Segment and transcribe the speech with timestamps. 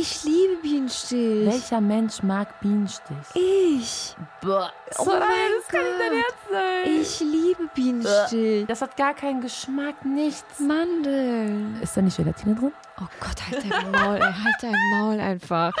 [0.00, 1.44] Ich liebe Bienenstich.
[1.44, 3.16] Welcher Mensch mag Bienenstich?
[3.34, 4.14] Ich.
[4.40, 5.18] Boah, Oh mein
[5.58, 6.22] das kann nicht dein Gott.
[6.22, 7.00] Ernst sein.
[7.00, 8.66] Ich liebe Bienenstich.
[8.68, 10.60] Das hat gar keinen Geschmack, nichts.
[10.60, 11.80] Mandeln.
[11.82, 12.72] Ist da nicht Gelatine drin?
[13.00, 15.72] Oh Gott, halt dein Maul, ey, halt dein Maul einfach.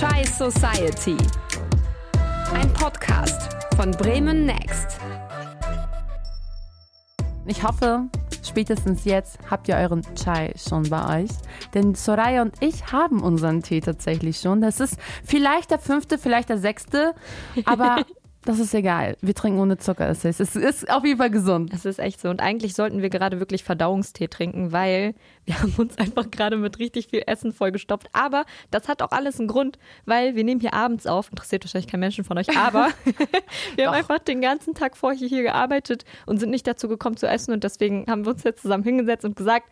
[0.00, 1.18] Chai Society.
[2.54, 4.98] Ein Podcast von Bremen Next.
[7.44, 8.04] Ich hoffe,
[8.48, 11.30] spätestens jetzt habt ihr euren Chai schon bei euch.
[11.74, 14.60] Denn Soraya und ich haben unseren Tee tatsächlich schon.
[14.60, 17.14] Das ist vielleicht der fünfte, vielleicht der sechste,
[17.64, 18.04] aber
[18.46, 19.16] das ist egal.
[19.20, 20.08] Wir trinken ohne Zucker.
[20.08, 21.72] Es ist, es ist auf jeden Fall gesund.
[21.72, 22.30] Das ist echt so.
[22.30, 25.14] Und eigentlich sollten wir gerade wirklich Verdauungstee trinken, weil
[25.44, 28.08] wir haben uns einfach gerade mit richtig viel Essen vollgestopft.
[28.12, 31.28] Aber das hat auch alles einen Grund, weil wir nehmen hier abends auf.
[31.30, 32.88] Interessiert wahrscheinlich kein Menschen von euch, aber
[33.74, 33.98] wir haben Doch.
[33.98, 37.52] einfach den ganzen Tag vorher hier gearbeitet und sind nicht dazu gekommen zu essen.
[37.52, 39.66] Und deswegen haben wir uns jetzt zusammen hingesetzt und gesagt,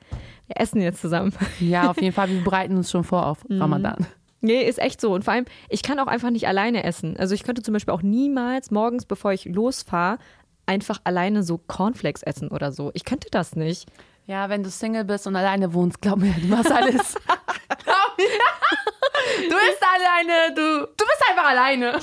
[0.49, 1.33] wir essen jetzt zusammen.
[1.61, 2.29] Ja, auf jeden Fall.
[2.29, 4.07] Wir bereiten uns schon vor auf Ramadan.
[4.45, 5.15] Nee, ist echt so.
[5.15, 7.17] Und vor allem, ich kann auch einfach nicht alleine essen.
[7.17, 10.19] Also ich könnte zum Beispiel auch niemals morgens, bevor ich losfahre,
[10.67, 12.91] einfach alleine so Cornflakes essen oder so.
[12.93, 13.89] Ich könnte das nicht.
[14.27, 17.15] Ja, wenn du Single bist und alleine wohnst, glaub mir, du machst alles.
[17.85, 19.49] glaub mir.
[19.49, 21.99] Du bist alleine, du, du bist einfach alleine.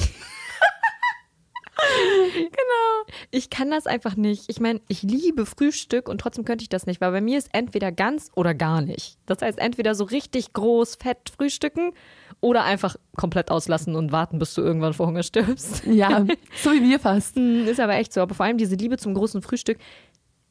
[2.34, 3.16] Genau.
[3.32, 4.46] Ich kann das einfach nicht.
[4.48, 7.50] Ich meine, ich liebe Frühstück und trotzdem könnte ich das nicht, weil bei mir ist
[7.54, 9.18] entweder ganz oder gar nicht.
[9.26, 11.92] Das heißt, entweder so richtig groß, fett frühstücken
[12.40, 15.84] oder einfach komplett auslassen und warten, bis du irgendwann vor Hunger stirbst.
[15.86, 16.26] Ja,
[16.64, 17.36] so wie wir fast.
[17.36, 18.22] Hm, Ist aber echt so.
[18.22, 19.78] Aber vor allem diese Liebe zum großen Frühstück,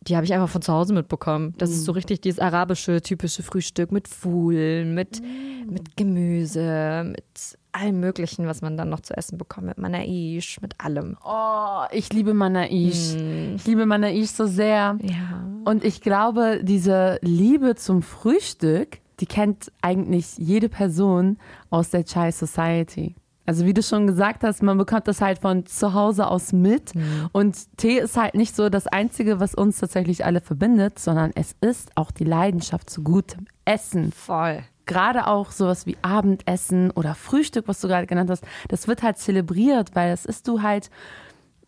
[0.03, 1.55] die habe ich einfach von zu Hause mitbekommen.
[1.59, 5.21] Das ist so richtig dieses arabische, typische Frühstück mit Fuhlen, mit,
[5.69, 9.67] mit Gemüse, mit allem Möglichen, was man dann noch zu essen bekommt.
[9.67, 11.19] Mit Manaish, mit allem.
[11.23, 13.15] Oh, ich liebe Manaish.
[13.57, 14.99] Ich liebe Manaish so sehr.
[15.03, 15.47] Ja.
[15.67, 21.37] Und ich glaube, diese Liebe zum Frühstück, die kennt eigentlich jede Person
[21.69, 23.17] aus der Chai Society.
[23.51, 26.93] Also wie du schon gesagt hast, man bekommt das halt von zu Hause aus mit.
[27.33, 31.57] Und Tee ist halt nicht so das Einzige, was uns tatsächlich alle verbindet, sondern es
[31.61, 34.13] ist auch die Leidenschaft zu gutem Essen.
[34.13, 34.63] Voll.
[34.87, 39.19] Gerade auch sowas wie Abendessen oder Frühstück, was du gerade genannt hast, das wird halt
[39.19, 40.89] zelebriert, weil das isst du halt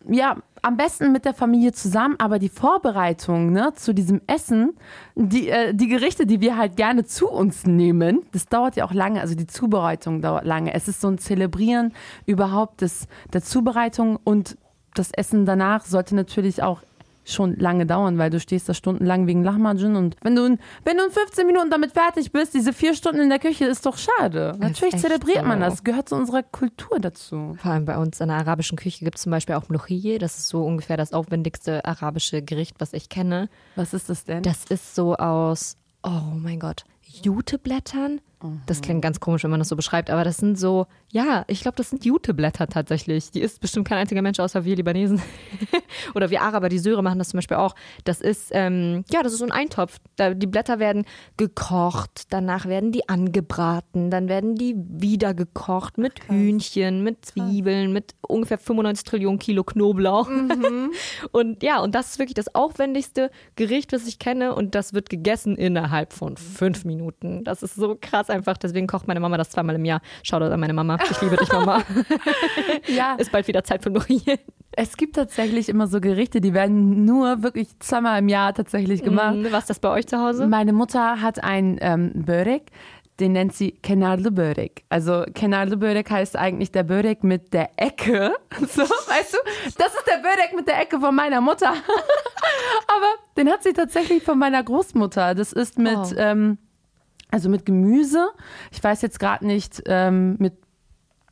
[0.07, 4.73] ja, am besten mit der Familie zusammen, aber die Vorbereitung ne, zu diesem Essen,
[5.15, 8.93] die, äh, die Gerichte, die wir halt gerne zu uns nehmen, das dauert ja auch
[8.93, 10.73] lange, also die Zubereitung dauert lange.
[10.73, 11.93] Es ist so ein Zelebrieren
[12.25, 14.57] überhaupt des, der Zubereitung und
[14.93, 16.81] das Essen danach sollte natürlich auch
[17.25, 20.97] schon lange dauern, weil du stehst da stundenlang wegen Lahmacun und wenn du, in- wenn
[20.97, 23.97] du in 15 Minuten damit fertig bist, diese vier Stunden in der Küche ist doch
[23.97, 24.55] schade.
[24.59, 27.55] Natürlich echt zelebriert man das, gehört zu unserer Kultur dazu.
[27.61, 30.17] Vor allem bei uns in der arabischen Küche gibt es zum Beispiel auch Mlochie.
[30.17, 33.49] Das ist so ungefähr das aufwendigste arabische Gericht, was ich kenne.
[33.75, 34.43] Was ist das denn?
[34.43, 36.83] Das ist so aus, oh mein Gott,
[37.37, 38.21] Juteblättern.
[38.65, 41.61] Das klingt ganz komisch, wenn man das so beschreibt, aber das sind so, ja, ich
[41.61, 43.31] glaube, das sind Juteblätter tatsächlich.
[43.31, 45.21] Die isst bestimmt kein einziger Mensch außer wir Libanesen.
[46.15, 47.75] Oder wir Araber, die Syrer machen das zum Beispiel auch.
[48.03, 49.99] Das ist, ähm, ja, das ist so ein Eintopf.
[50.15, 51.05] Da, die Blätter werden
[51.37, 58.15] gekocht, danach werden die angebraten, dann werden die wieder gekocht mit Hühnchen, mit Zwiebeln, mit
[58.21, 60.29] ungefähr 95 Trillionen Kilo Knoblauch.
[61.31, 64.55] Und ja, und das ist wirklich das aufwendigste Gericht, was ich kenne.
[64.55, 67.43] Und das wird gegessen innerhalb von fünf Minuten.
[67.43, 68.57] Das ist so krass einfach.
[68.57, 70.01] Deswegen kocht meine Mama das zweimal im Jahr.
[70.23, 70.97] Shoutout an meine Mama.
[71.09, 71.81] Ich liebe dich, Mama.
[72.87, 74.39] ja, ist bald wieder Zeit für Nurien.
[74.71, 79.37] Es gibt tatsächlich immer so Gerichte, die werden nur wirklich zweimal im Jahr tatsächlich gemacht.
[79.51, 80.47] Was ist das bei euch zu Hause?
[80.47, 82.71] Meine Mutter hat einen ähm, Börek,
[83.19, 84.83] den nennt sie Kenarlı Börek.
[84.89, 88.33] Also Kenarlı Börek heißt eigentlich der Börek mit der Ecke.
[88.67, 89.37] So, weißt du?
[89.77, 91.69] Das ist der Börek mit der Ecke von meiner Mutter.
[92.87, 93.07] Aber
[93.37, 95.35] den hat sie tatsächlich von meiner Großmutter.
[95.35, 96.13] Das ist mit, Oh.
[96.17, 96.57] ähm,
[97.33, 98.29] also mit Gemüse.
[98.71, 100.53] Ich weiß jetzt gerade nicht, ähm, mit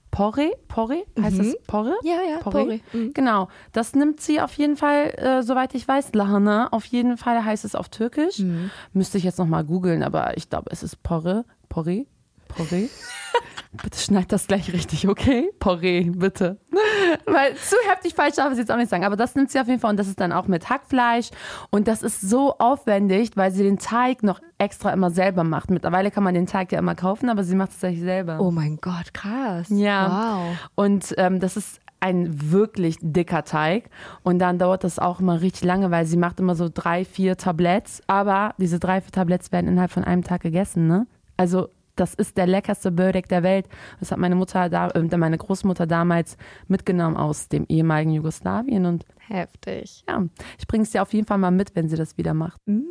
[0.09, 1.93] Porree, Porree, heißt das Porree?
[2.03, 2.79] Ja, ja, Porree.
[2.91, 3.13] Mhm.
[3.13, 6.67] Genau, das nimmt sie auf jeden Fall, äh, soweit ich weiß, Lahana.
[6.71, 8.39] Auf jeden Fall heißt es auf Türkisch.
[8.39, 8.71] Mhm.
[8.91, 12.07] Müsste ich jetzt nochmal googeln, aber ich glaube, es ist Porree, Porree,
[12.49, 12.87] Porree.
[13.71, 15.49] bitte schneid das gleich richtig, okay?
[15.59, 16.57] Porree, bitte.
[17.25, 19.59] Weil zu heftig falsch darf ich es jetzt auch nicht sagen, aber das nimmt sie
[19.59, 21.29] auf jeden Fall und das ist dann auch mit Hackfleisch
[21.69, 25.71] und das ist so aufwendig, weil sie den Teig noch extra immer selber macht.
[25.71, 28.39] Mittlerweile kann man den Teig ja immer kaufen, aber sie macht es tatsächlich selber.
[28.39, 29.67] Oh mein Gott, krass.
[29.69, 30.37] Ja.
[30.37, 30.57] Wow.
[30.75, 33.89] Und ähm, das ist ein wirklich dicker Teig.
[34.23, 37.37] Und dann dauert das auch immer richtig lange, weil sie macht immer so drei, vier
[37.37, 38.01] Tabletts.
[38.07, 41.07] Aber diese drei, vier Tabletts werden innerhalb von einem Tag gegessen, ne?
[41.37, 43.67] Also das ist der leckerste Börek der Welt.
[43.99, 48.85] Das hat meine Mutter da, äh, meine Großmutter damals mitgenommen aus dem ehemaligen Jugoslawien.
[48.85, 50.03] Und Heftig.
[50.07, 50.23] ja,
[50.57, 52.59] ich bringe es dir auf jeden Fall mal mit, wenn sie das wieder macht.
[52.65, 52.81] Mm,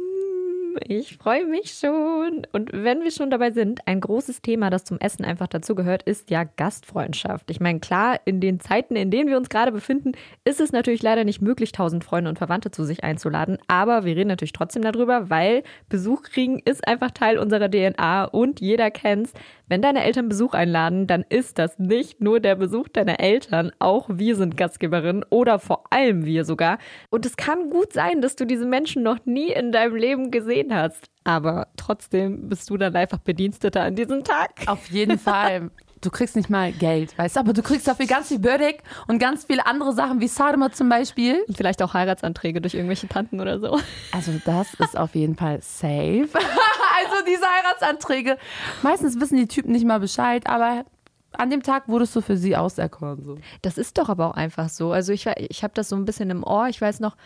[0.87, 2.47] Ich freue mich schon.
[2.53, 6.31] Und wenn wir schon dabei sind, ein großes Thema, das zum Essen einfach dazugehört, ist
[6.31, 7.51] ja Gastfreundschaft.
[7.51, 10.13] Ich meine, klar, in den Zeiten, in denen wir uns gerade befinden,
[10.45, 13.59] ist es natürlich leider nicht möglich, tausend Freunde und Verwandte zu sich einzuladen.
[13.69, 18.61] Aber wir reden natürlich trotzdem darüber, weil Besuch kriegen ist einfach Teil unserer DNA und
[18.61, 19.33] jeder kennt's.
[19.71, 24.09] Wenn deine Eltern Besuch einladen, dann ist das nicht nur der Besuch deiner Eltern, auch
[24.13, 26.79] wir sind Gastgeberinnen oder vor allem wir sogar.
[27.09, 30.75] Und es kann gut sein, dass du diese Menschen noch nie in deinem Leben gesehen
[30.75, 31.09] hast.
[31.23, 34.51] Aber trotzdem bist du dann einfach Bediensteter an diesem Tag.
[34.67, 35.71] Auf jeden Fall.
[36.03, 39.19] Du kriegst nicht mal Geld, weißt du, aber du kriegst dafür ganz viel Bördig und
[39.19, 41.45] ganz viele andere Sachen, wie Sarma zum Beispiel.
[41.47, 43.79] Und vielleicht auch Heiratsanträge durch irgendwelche Tanten oder so.
[44.13, 46.29] Also das ist auf jeden Fall safe.
[46.33, 48.39] also diese Heiratsanträge.
[48.83, 50.87] Meistens wissen die Typen nicht mal Bescheid, aber
[51.33, 53.23] an dem Tag wurdest du für sie auserkoren.
[53.23, 53.39] So.
[53.61, 54.93] Das ist doch aber auch einfach so.
[54.93, 56.69] Also ich, ich habe das so ein bisschen im Ohr.
[56.69, 57.17] Ich weiß noch,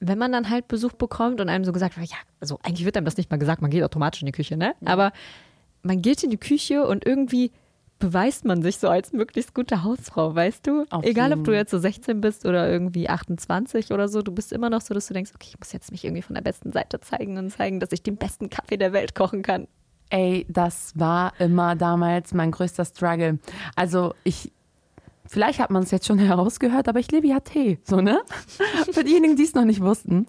[0.00, 2.98] wenn man dann halt Besuch bekommt und einem so gesagt wird, ja, also eigentlich wird
[2.98, 4.74] einem das nicht mal gesagt, man geht automatisch in die Küche, ne?
[4.84, 5.12] Aber
[5.82, 7.52] man geht in die Küche und irgendwie
[7.98, 10.84] beweist man sich so als möglichst gute Hausfrau, weißt du?
[10.90, 14.52] Auf Egal, ob du jetzt so 16 bist oder irgendwie 28 oder so, du bist
[14.52, 16.72] immer noch so, dass du denkst, okay, ich muss jetzt mich irgendwie von der besten
[16.72, 19.66] Seite zeigen und zeigen, dass ich den besten Kaffee der Welt kochen kann.
[20.10, 23.38] Ey, das war immer damals mein größter Struggle.
[23.74, 24.52] Also ich,
[25.28, 28.20] vielleicht hat man es jetzt schon herausgehört, aber ich liebe ja Tee, so ne?
[28.92, 30.26] Für diejenigen, die es noch nicht wussten.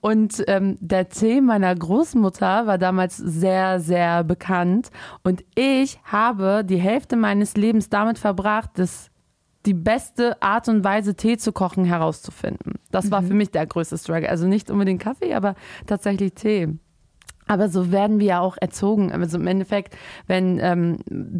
[0.00, 4.90] Und ähm, der Tee meiner Großmutter war damals sehr, sehr bekannt.
[5.22, 9.10] Und ich habe die Hälfte meines Lebens damit verbracht, das
[9.66, 12.74] die beste Art und Weise, Tee zu kochen, herauszufinden.
[12.90, 14.28] Das war für mich der größte Struggle.
[14.28, 15.54] Also nicht unbedingt Kaffee, aber
[15.86, 16.68] tatsächlich Tee.
[17.50, 19.10] Aber so werden wir ja auch erzogen.
[19.10, 19.96] Also im Endeffekt,
[20.28, 20.98] wenn ähm,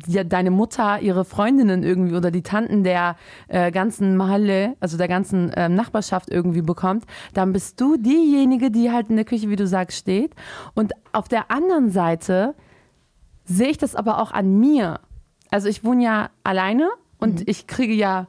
[0.09, 3.15] ja, deine Mutter ihre Freundinnen irgendwie oder die Tanten der
[3.47, 8.91] äh, ganzen Mahalle, also der ganzen ähm, Nachbarschaft irgendwie bekommt, dann bist du diejenige, die
[8.91, 10.35] halt in der Küche, wie du sagst, steht.
[10.75, 12.56] Und auf der anderen Seite
[13.45, 14.99] sehe ich das aber auch an mir.
[15.49, 18.27] Also ich wohne ja alleine und ich kriege ja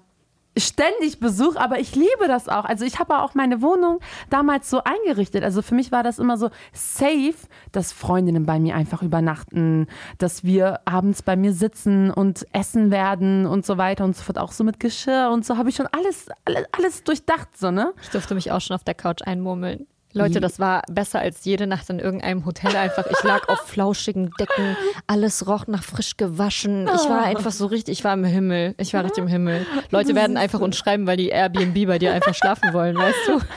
[0.58, 2.66] ständig Besuch, aber ich liebe das auch.
[2.66, 4.00] Also ich habe auch meine Wohnung
[4.30, 5.44] damals so eingerichtet.
[5.44, 7.36] Also für mich war das immer so safe,
[7.72, 9.88] dass Freundinnen bei mir einfach übernachten,
[10.18, 14.38] dass wir abends bei mir sitzen und essen werden und so weiter und so fort.
[14.38, 17.94] Auch so mit Geschirr und so habe ich schon alles, alles, alles durchdacht, so, ne?
[18.02, 19.88] Ich durfte mich auch schon auf der Couch einmurmeln.
[20.14, 23.06] Leute, das war besser als jede Nacht in irgendeinem Hotel einfach.
[23.10, 24.76] Ich lag auf flauschigen Decken,
[25.08, 26.88] alles roch nach frisch gewaschen.
[26.88, 28.76] Ich war einfach so richtig, ich war im Himmel.
[28.78, 29.66] Ich war richtig im Himmel.
[29.90, 33.40] Leute werden einfach uns schreiben, weil die Airbnb bei dir einfach schlafen wollen, weißt du?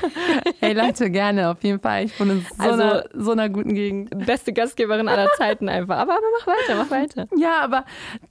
[0.60, 2.04] Hey Leute, gerne, auf jeden Fall.
[2.04, 4.26] Ich wohne in so, Also- einer, so einer guten Gegend.
[4.26, 5.98] Beste Gastgeberin aller Zeiten einfach.
[5.98, 7.26] Aber, aber mach weiter, mach weiter.
[7.36, 7.84] Ja, aber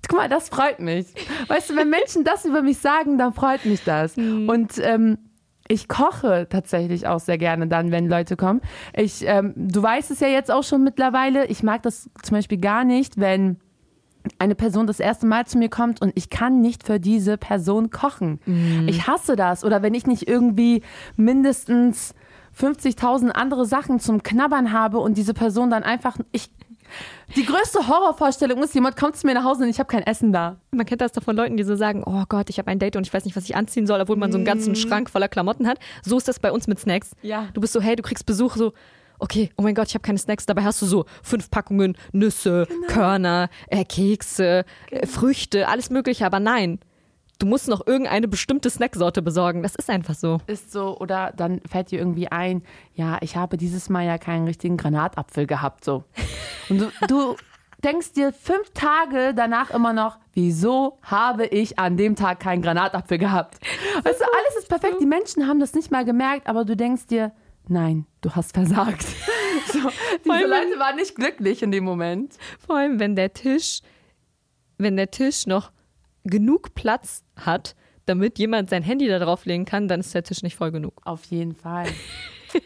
[0.10, 1.06] guck mal, das freut mich.
[1.48, 4.18] Weißt du, wenn Menschen das über mich sagen, dann freut mich das.
[4.18, 5.20] Und ähm,
[5.68, 8.62] ich koche tatsächlich auch sehr gerne dann, wenn Leute kommen.
[8.96, 11.46] Ich, ähm, du weißt es ja jetzt auch schon mittlerweile.
[11.48, 13.58] Ich mag das zum Beispiel gar nicht, wenn
[14.40, 17.90] eine Person das erste Mal zu mir kommt und ich kann nicht für diese Person
[17.90, 18.40] kochen.
[18.88, 19.64] Ich hasse das.
[19.64, 20.82] Oder wenn ich nicht irgendwie
[21.16, 22.14] mindestens
[22.58, 26.52] 50.000 andere Sachen zum Knabbern habe und diese Person dann einfach, ich,
[27.36, 30.32] die größte Horrorvorstellung ist, jemand kommt zu mir nach Hause und ich habe kein Essen
[30.32, 30.58] da.
[30.72, 32.96] Man kennt das doch von Leuten, die so sagen, oh Gott, ich habe ein Date
[32.96, 35.28] und ich weiß nicht, was ich anziehen soll, obwohl man so einen ganzen Schrank voller
[35.28, 35.80] Klamotten hat.
[36.04, 37.12] So ist das bei uns mit Snacks.
[37.22, 37.48] Ja.
[37.54, 38.74] Du bist so, hey, du kriegst Besuch, so,
[39.20, 40.46] okay, oh mein Gott, ich habe keine Snacks.
[40.46, 46.26] Dabei hast du so fünf Packungen Nüsse, Körner, äh, Kekse, äh, Früchte, alles mögliche.
[46.26, 46.80] Aber nein,
[47.40, 49.64] du musst noch irgendeine bestimmte Snacksorte besorgen.
[49.64, 50.40] Das ist einfach so.
[50.48, 52.64] Ist so, oder dann fällt dir irgendwie ein,
[52.94, 56.04] ja, ich habe dieses Mal ja keinen richtigen Granatapfel gehabt, so.
[56.70, 57.36] Und du, du
[57.84, 63.18] denkst dir fünf Tage danach immer noch, wieso habe ich an dem Tag keinen Granatapfel
[63.18, 63.60] gehabt?
[64.04, 64.98] Weißt du, alles ist perfekt.
[65.02, 67.32] Die Menschen haben das nicht mal gemerkt, aber du denkst dir,
[67.68, 69.06] nein, du hast versagt.
[69.66, 69.80] So,
[70.26, 72.38] diese Leute waren nicht glücklich in dem Moment.
[72.60, 73.82] Vor allem, wenn der Tisch,
[74.78, 75.72] wenn der Tisch noch
[76.24, 77.76] genug Platz hat,
[78.06, 81.02] damit jemand sein Handy da drauflegen kann, dann ist der Tisch nicht voll genug.
[81.06, 81.88] Auf jeden Fall.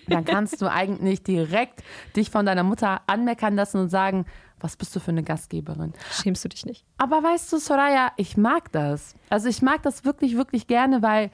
[0.08, 1.82] Dann kannst du eigentlich direkt
[2.14, 4.26] dich von deiner Mutter anmeckern lassen und sagen,
[4.60, 5.94] was bist du für eine Gastgeberin?
[6.12, 6.84] Schämst du dich nicht?
[6.98, 9.16] Aber weißt du, Soraya, ich mag das.
[9.30, 11.32] Also ich mag das wirklich, wirklich gerne, weil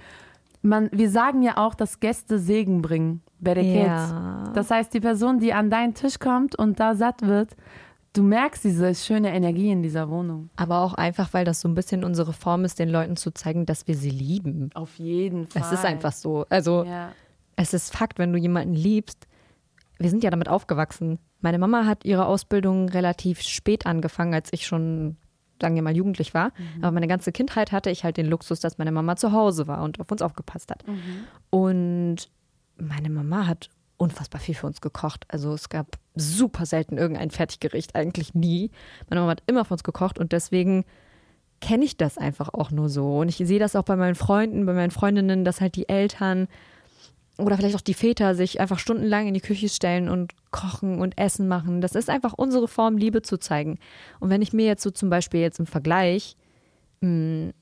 [0.61, 3.21] man, wir sagen ja auch, dass Gäste Segen bringen.
[3.39, 3.87] Bereket.
[3.87, 4.51] Ja.
[4.53, 7.55] Das heißt, die Person, die an deinen Tisch kommt und da satt wird,
[8.13, 10.49] du merkst diese schöne Energie in dieser Wohnung.
[10.55, 13.65] Aber auch einfach, weil das so ein bisschen unsere Form ist, den Leuten zu zeigen,
[13.65, 14.69] dass wir sie lieben.
[14.75, 15.61] Auf jeden Fall.
[15.63, 16.45] Es ist einfach so.
[16.49, 17.11] Also Ja.
[17.55, 19.27] es ist Fakt, wenn du jemanden liebst.
[19.99, 21.19] Wir sind ja damit aufgewachsen.
[21.41, 25.17] Meine Mama hat ihre Ausbildung relativ spät angefangen, als ich schon,
[25.61, 26.51] sagen wir mal, jugendlich war.
[26.81, 29.83] Aber meine ganze Kindheit hatte ich halt den Luxus, dass meine Mama zu Hause war
[29.83, 30.83] und auf uns aufgepasst hat.
[31.49, 32.17] Und
[32.77, 35.25] meine Mama hat unfassbar viel für uns gekocht.
[35.27, 38.71] Also es gab super selten irgendein Fertiggericht, eigentlich nie.
[39.09, 40.85] Meine Mama hat immer für uns gekocht und deswegen
[41.61, 43.19] kenne ich das einfach auch nur so.
[43.19, 46.47] Und ich sehe das auch bei meinen Freunden, bei meinen Freundinnen, dass halt die Eltern
[47.37, 51.17] oder vielleicht auch die Väter sich einfach stundenlang in die Küche stellen und kochen und
[51.17, 51.81] Essen machen.
[51.81, 53.79] Das ist einfach unsere Form, Liebe zu zeigen.
[54.19, 56.35] Und wenn ich mir jetzt so zum Beispiel jetzt im Vergleich
[57.01, 57.53] mh,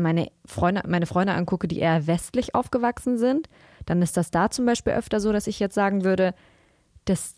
[0.00, 3.48] meine Freunde, meine Freunde angucke, die eher westlich aufgewachsen sind,
[3.86, 6.34] dann ist das da zum Beispiel öfter so, dass ich jetzt sagen würde,
[7.04, 7.34] dass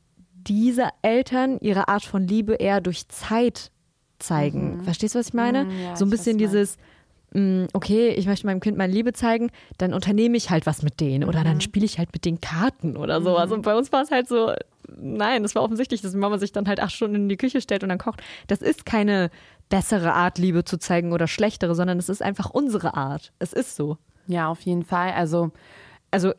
[0.46, 3.70] diese Eltern ihre Art von Liebe eher durch Zeit
[4.18, 4.78] zeigen.
[4.82, 5.64] Verstehst du, was ich meine?
[5.64, 6.76] Mhm, ja, so ein bisschen dieses,
[7.32, 11.00] mh, okay, ich möchte meinem Kind meine Liebe zeigen, dann unternehme ich halt was mit
[11.00, 11.44] denen oder Mhm.
[11.44, 13.50] dann spiele ich halt mit den Karten oder sowas.
[13.52, 14.52] Und bei uns war es halt so,
[14.96, 17.61] nein, das war offensichtlich, dass die Mama sich dann halt acht Stunden in die Küche
[17.61, 18.23] stellt und dann kocht.
[18.46, 19.30] Das ist keine
[19.68, 23.33] bessere Art, Liebe zu zeigen oder schlechtere, sondern es ist einfach unsere Art.
[23.38, 23.99] Es ist so.
[24.26, 25.12] Ja, auf jeden Fall.
[25.12, 25.50] Also
[26.11, 26.33] Also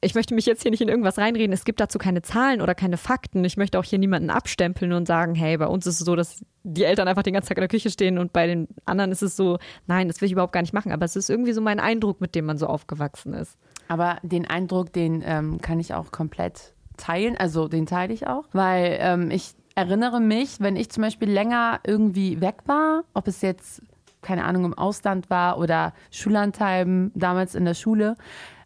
[0.00, 1.52] ich möchte mich jetzt hier nicht in irgendwas reinreden.
[1.52, 3.44] Es gibt dazu keine Zahlen oder keine Fakten.
[3.44, 6.44] Ich möchte auch hier niemanden abstempeln und sagen, hey, bei uns ist es so, dass
[6.62, 9.22] die Eltern einfach den ganzen Tag in der Küche stehen und bei den anderen ist
[9.22, 9.58] es so,
[9.88, 10.92] nein, das will ich überhaupt gar nicht machen.
[10.92, 13.58] Aber es ist irgendwie so mein Eindruck, mit dem man so aufgewachsen ist.
[13.88, 17.36] Aber den Eindruck, den ähm, kann ich auch komplett teilen.
[17.36, 21.78] Also den teile ich auch, weil ähm, ich erinnere mich, wenn ich zum Beispiel länger
[21.86, 23.80] irgendwie weg war, ob es jetzt,
[24.22, 28.16] keine Ahnung, im Ausland war oder Schullandheim, damals in der Schule,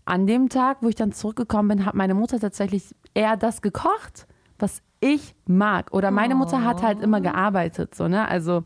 [0.06, 4.26] an dem Tag, wo ich dann zurückgekommen bin, hat meine Mutter tatsächlich eher das gekocht,
[4.58, 5.92] was ich mag.
[5.92, 8.26] Oder meine Mutter hat halt immer gearbeitet, so, ne?
[8.26, 8.64] Also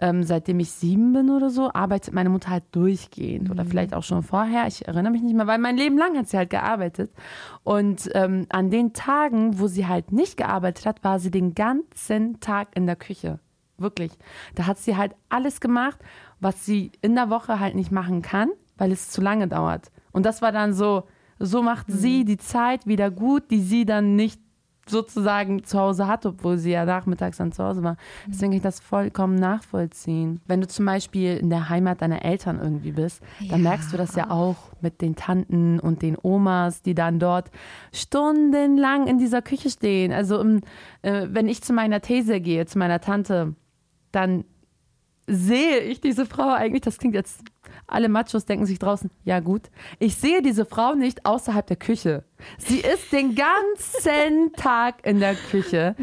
[0.00, 3.50] ähm, seitdem ich sieben bin oder so, arbeitet meine Mutter halt durchgehend.
[3.50, 4.66] Oder vielleicht auch schon vorher.
[4.66, 7.10] Ich erinnere mich nicht mehr, weil mein Leben lang hat sie halt gearbeitet.
[7.64, 12.40] Und ähm, an den Tagen, wo sie halt nicht gearbeitet hat, war sie den ganzen
[12.40, 13.40] Tag in der Küche.
[13.76, 14.12] Wirklich.
[14.54, 15.98] Da hat sie halt alles gemacht,
[16.40, 19.90] was sie in der Woche halt nicht machen kann, weil es zu lange dauert.
[20.12, 21.04] Und das war dann so,
[21.38, 24.40] so macht sie die Zeit wieder gut, die sie dann nicht
[24.90, 27.96] sozusagen zu Hause hat, obwohl sie ja nachmittags dann zu Hause war.
[28.26, 30.40] Deswegen kann ich das vollkommen nachvollziehen.
[30.46, 34.14] Wenn du zum Beispiel in der Heimat deiner Eltern irgendwie bist, dann merkst du das
[34.14, 37.50] ja auch mit den Tanten und den Omas, die dann dort
[37.92, 40.12] stundenlang in dieser Küche stehen.
[40.12, 40.60] Also ähm,
[41.02, 43.54] äh, wenn ich zu meiner These gehe, zu meiner Tante,
[44.12, 44.44] dann
[45.26, 47.42] sehe ich diese Frau eigentlich, das klingt jetzt,
[47.88, 49.62] alle Machos denken sich draußen, ja gut,
[49.98, 52.24] ich sehe diese Frau nicht außerhalb der Küche.
[52.58, 55.96] Sie ist den ganzen Tag in der Küche,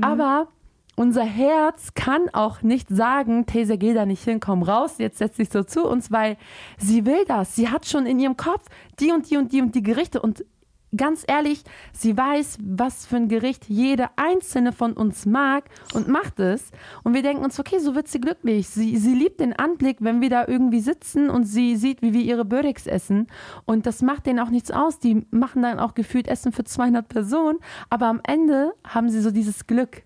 [0.00, 0.48] aber
[0.94, 5.36] unser Herz kann auch nicht sagen, These, geh da nicht hin, komm raus, jetzt setz
[5.36, 6.36] dich so zu uns, weil
[6.78, 7.56] sie will das.
[7.56, 8.66] Sie hat schon in ihrem Kopf
[9.00, 10.44] die und die und die und die Gerichte und
[10.96, 16.38] ganz ehrlich, sie weiß, was für ein Gericht jede einzelne von uns mag und macht
[16.38, 16.70] es.
[17.02, 18.68] Und wir denken uns, okay, so wird sie glücklich.
[18.68, 22.22] Sie, sie liebt den Anblick, wenn wir da irgendwie sitzen und sie sieht, wie wir
[22.22, 23.28] ihre Böreks essen.
[23.64, 24.98] Und das macht denen auch nichts aus.
[24.98, 27.58] Die machen dann auch gefühlt Essen für 200 Personen.
[27.88, 30.02] Aber am Ende haben sie so dieses Glück.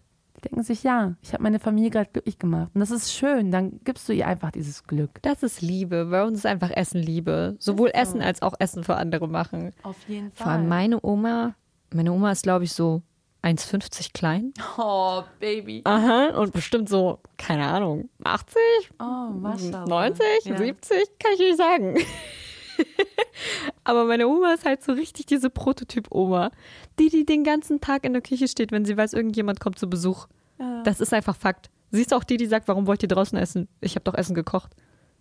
[0.49, 2.71] Denken sich, ja, ich habe meine Familie gerade glücklich gemacht.
[2.73, 3.51] Und das ist schön.
[3.51, 5.21] Dann gibst du ihr einfach dieses Glück.
[5.23, 6.07] Das ist Liebe.
[6.07, 7.57] Bei uns ist einfach Essen Liebe.
[7.59, 9.73] Sowohl Essen als auch Essen für andere machen.
[9.83, 11.57] Auf jeden Vor allem meine Oma,
[11.93, 13.03] meine Oma ist, glaube ich, so
[13.43, 14.53] 1,50 klein.
[14.79, 15.83] Oh, Baby.
[15.85, 18.57] Aha, und bestimmt so, keine Ahnung, 80,
[19.01, 19.87] Oh, Maschallah.
[19.87, 20.59] 90, Ja.
[20.59, 21.97] 70, kann ich nicht sagen.
[23.87, 26.51] Aber meine Oma ist halt so richtig diese Prototyp-Oma,
[26.99, 29.89] die, die den ganzen Tag in der Küche steht, wenn sie weiß, irgendjemand kommt zu
[29.89, 30.27] Besuch.
[30.85, 31.71] Das ist einfach Fakt.
[31.93, 33.69] Sie ist auch die, die sagt, warum wollt ihr draußen essen?
[33.81, 34.73] Ich habe doch Essen gekocht.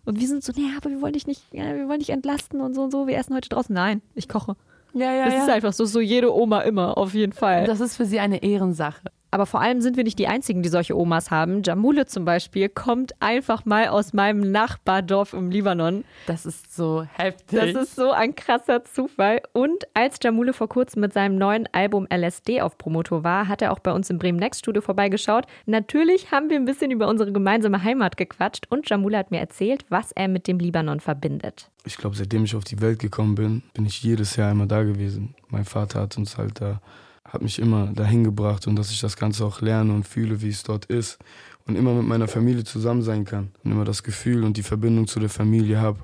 [0.04, 2.60] Und wir sind so, nee, aber wir wollen dich nicht, ja, wir wollen dich entlasten
[2.60, 3.06] und so und so.
[3.06, 3.72] Wir essen heute draußen.
[3.72, 4.56] Nein, ich koche.
[4.94, 5.42] Ja, ja, Das ja.
[5.44, 7.66] ist einfach so, so jede Oma immer, auf jeden Fall.
[7.66, 9.02] Das ist für sie eine Ehrensache.
[9.36, 11.60] Aber vor allem sind wir nicht die Einzigen, die solche Omas haben.
[11.62, 16.04] Jamule zum Beispiel kommt einfach mal aus meinem Nachbardorf im Libanon.
[16.26, 17.60] Das ist so heftig.
[17.60, 19.42] Das ist so ein krasser Zufall.
[19.52, 23.72] Und als Jamule vor kurzem mit seinem neuen Album LSD auf Promotor war, hat er
[23.72, 25.44] auch bei uns im Bremen Next Studio vorbeigeschaut.
[25.66, 29.84] Natürlich haben wir ein bisschen über unsere gemeinsame Heimat gequatscht und Jamule hat mir erzählt,
[29.90, 31.70] was er mit dem Libanon verbindet.
[31.84, 34.82] Ich glaube, seitdem ich auf die Welt gekommen bin, bin ich jedes Jahr immer da
[34.82, 35.34] gewesen.
[35.50, 36.80] Mein Vater hat uns halt da,
[37.28, 40.48] hat mich immer dahin gebracht und dass ich das Ganze auch lerne und fühle, wie
[40.48, 41.18] es dort ist
[41.66, 45.06] und immer mit meiner Familie zusammen sein kann und immer das Gefühl und die Verbindung
[45.06, 45.98] zu der Familie habe.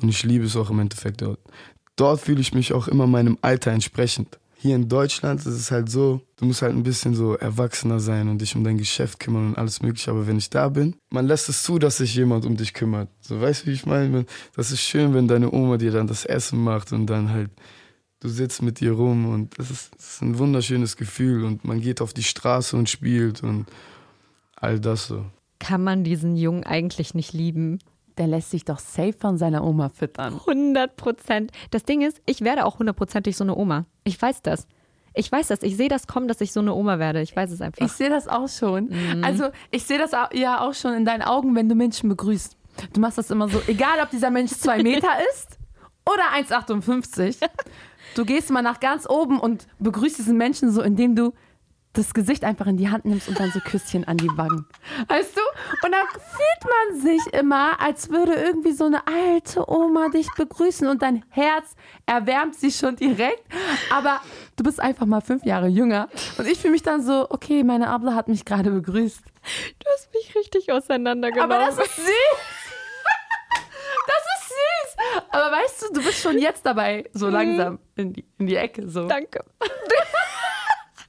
[0.00, 1.40] Und ich liebe es auch im Endeffekt dort.
[1.96, 4.38] Dort fühle ich mich auch immer meinem Alter entsprechend.
[4.60, 8.28] Hier in Deutschland ist es halt so, du musst halt ein bisschen so erwachsener sein
[8.28, 10.10] und dich um dein Geschäft kümmern und alles mögliche.
[10.10, 13.08] Aber wenn ich da bin, man lässt es zu, dass sich jemand um dich kümmert.
[13.20, 14.26] So, weißt du, wie ich meine?
[14.56, 17.50] Das ist schön, wenn deine Oma dir dann das Essen macht und dann halt
[18.20, 21.80] du sitzt mit ihr rum und das ist, das ist ein wunderschönes Gefühl und man
[21.80, 23.66] geht auf die Straße und spielt und
[24.56, 25.24] all das so.
[25.58, 27.78] Kann man diesen Jungen eigentlich nicht lieben?
[28.16, 30.34] Der lässt sich doch safe von seiner Oma füttern.
[30.34, 31.52] 100 Prozent.
[31.70, 33.86] Das Ding ist, ich werde auch hundertprozentig so eine Oma.
[34.04, 34.66] Ich weiß das.
[35.14, 35.62] Ich weiß das.
[35.62, 37.22] Ich sehe das kommen, dass ich so eine Oma werde.
[37.22, 37.84] Ich weiß es einfach.
[37.84, 38.86] Ich sehe das auch schon.
[38.86, 39.24] Mhm.
[39.24, 42.56] Also ich sehe das ja auch schon in deinen Augen, wenn du Menschen begrüßt.
[42.92, 45.58] Du machst das immer so, egal ob dieser Mensch zwei Meter ist
[46.06, 47.36] oder 1,58.
[48.14, 51.32] Du gehst mal nach ganz oben und begrüßt diesen Menschen so, indem du
[51.94, 54.66] das Gesicht einfach in die Hand nimmst und dann so Küsschen an die Wangen.
[55.08, 55.40] Weißt du?
[55.84, 60.86] Und dann fühlt man sich immer, als würde irgendwie so eine alte Oma dich begrüßen
[60.86, 61.74] und dein Herz
[62.06, 63.42] erwärmt sich schon direkt.
[63.92, 64.20] Aber
[64.56, 66.08] du bist einfach mal fünf Jahre jünger.
[66.36, 69.22] Und ich fühle mich dann so, okay, meine Abla hat mich gerade begrüßt.
[69.78, 71.50] Du hast mich richtig auseinandergenommen.
[71.50, 72.57] Aber das ist süß.
[74.98, 75.24] Das.
[75.30, 78.88] Aber weißt du, du bist schon jetzt dabei, so langsam in die, in die Ecke.
[78.88, 79.06] So.
[79.06, 79.44] Danke.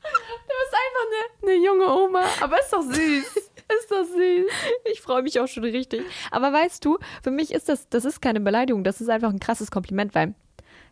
[0.01, 1.05] Du bist einfach
[1.43, 2.24] eine, eine junge Oma.
[2.41, 3.51] Aber ist doch süß.
[3.79, 4.46] Ist doch süß.
[4.91, 6.01] Ich freue mich auch schon richtig.
[6.31, 9.39] Aber weißt du, für mich ist das, das ist keine Beleidigung, das ist einfach ein
[9.39, 10.34] krasses Kompliment, weil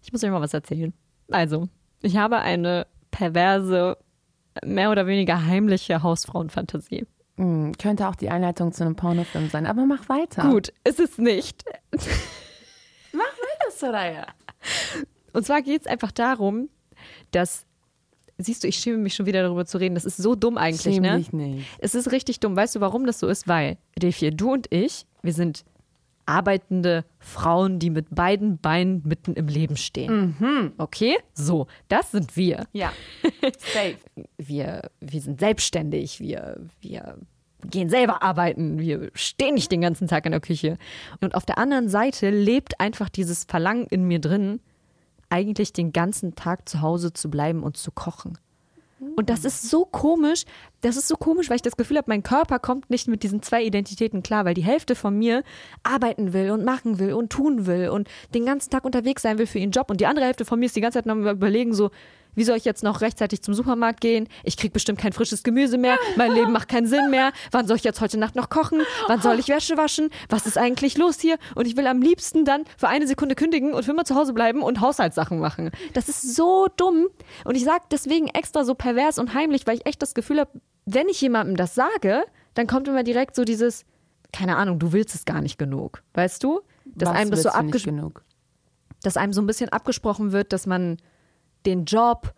[0.04, 0.94] ich muss euch mal was erzählen.
[1.32, 1.70] Also,
[2.02, 3.98] ich habe eine perverse,
[4.64, 7.08] mehr oder weniger heimliche Hausfrauenfantasie.
[7.38, 9.66] Hm, könnte auch die Einleitung zu einem Pornofilm sein.
[9.66, 10.44] Aber mach weiter.
[10.44, 11.64] Gut, ist es nicht.
[13.78, 14.28] Soraya.
[15.34, 16.70] Und zwar geht es einfach darum,
[17.32, 17.66] dass,
[18.38, 19.96] siehst du, ich schäme mich schon wieder darüber zu reden.
[19.96, 21.18] Das ist so dumm eigentlich, Schäm ne?
[21.18, 21.68] dich nicht.
[21.80, 22.56] Es ist richtig dumm.
[22.56, 23.48] Weißt du, warum das so ist?
[23.48, 25.64] Weil, Refie, du und ich, wir sind
[26.26, 30.74] arbeitende Frauen, die mit beiden Beinen mitten im Leben stehen.
[30.78, 31.16] Okay?
[31.34, 32.68] So, das sind wir.
[32.74, 32.92] Ja.
[33.74, 33.98] Safe.
[34.38, 37.18] Wir, wir sind selbstständig, wir, wir
[37.66, 40.78] gehen selber arbeiten, wir stehen nicht den ganzen Tag in der Küche.
[41.22, 44.60] Und auf der anderen Seite lebt einfach dieses Verlangen in mir drin,
[45.30, 48.38] eigentlich den ganzen Tag zu Hause zu bleiben und zu kochen.
[49.16, 50.46] Und das ist so komisch,
[50.82, 53.44] das ist so komisch, weil ich das Gefühl habe, mein Körper kommt nicht mit diesen
[53.44, 55.44] zwei Identitäten klar, weil die Hälfte von mir
[55.84, 59.46] arbeiten will und machen will und tun will und den ganzen Tag unterwegs sein will
[59.46, 61.74] für ihren Job und die andere Hälfte von mir ist die ganze Zeit noch überlegen
[61.74, 61.92] so,
[62.38, 64.30] wie soll ich jetzt noch rechtzeitig zum Supermarkt gehen?
[64.44, 67.32] Ich krieg bestimmt kein frisches Gemüse mehr, mein Leben macht keinen Sinn mehr.
[67.52, 68.82] Wann soll ich jetzt heute Nacht noch kochen?
[69.08, 70.10] Wann soll ich Wäsche waschen?
[70.30, 71.38] Was ist eigentlich los hier?
[71.56, 74.34] Und ich will am liebsten dann für eine Sekunde kündigen und für immer zu Hause
[74.34, 75.72] bleiben und Haushaltssachen machen.
[75.94, 77.08] Das ist so dumm
[77.44, 80.52] und ich sag deswegen extra so pervers und heimlich, weil ich echt das Gefühl habe,
[80.86, 83.84] wenn ich jemandem das sage, dann kommt immer direkt so dieses,
[84.32, 86.62] keine Ahnung, du willst es gar nicht genug, weißt du?
[86.86, 88.24] Dass Was einem das so willst du nicht abges genug.
[89.04, 90.98] dass einem so ein bisschen abgesprochen wird, dass man
[91.68, 92.34] den Job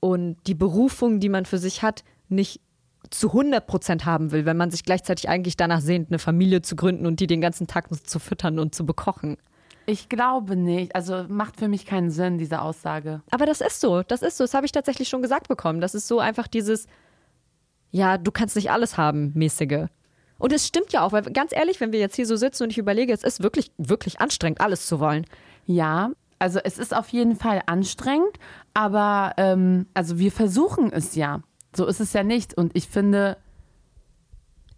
[0.00, 2.60] und die Berufung, die man für sich hat, nicht
[3.10, 6.76] zu 100 Prozent haben will, wenn man sich gleichzeitig eigentlich danach sehnt, eine Familie zu
[6.76, 9.36] gründen und die den ganzen Tag zu füttern und zu bekochen.
[9.86, 10.94] Ich glaube nicht.
[10.94, 13.22] Also macht für mich keinen Sinn, diese Aussage.
[13.30, 15.80] Aber das ist so, das ist so, das habe ich tatsächlich schon gesagt bekommen.
[15.80, 16.86] Das ist so einfach dieses,
[17.90, 19.86] ja, du kannst nicht alles haben, mäßige.
[20.38, 22.70] Und es stimmt ja auch, weil ganz ehrlich, wenn wir jetzt hier so sitzen und
[22.70, 25.26] ich überlege, es ist wirklich, wirklich anstrengend, alles zu wollen.
[25.66, 28.38] Ja, also es ist auf jeden Fall anstrengend,
[28.74, 31.42] aber ähm, also wir versuchen es ja.
[31.76, 32.54] So ist es ja nicht.
[32.54, 33.36] Und ich finde,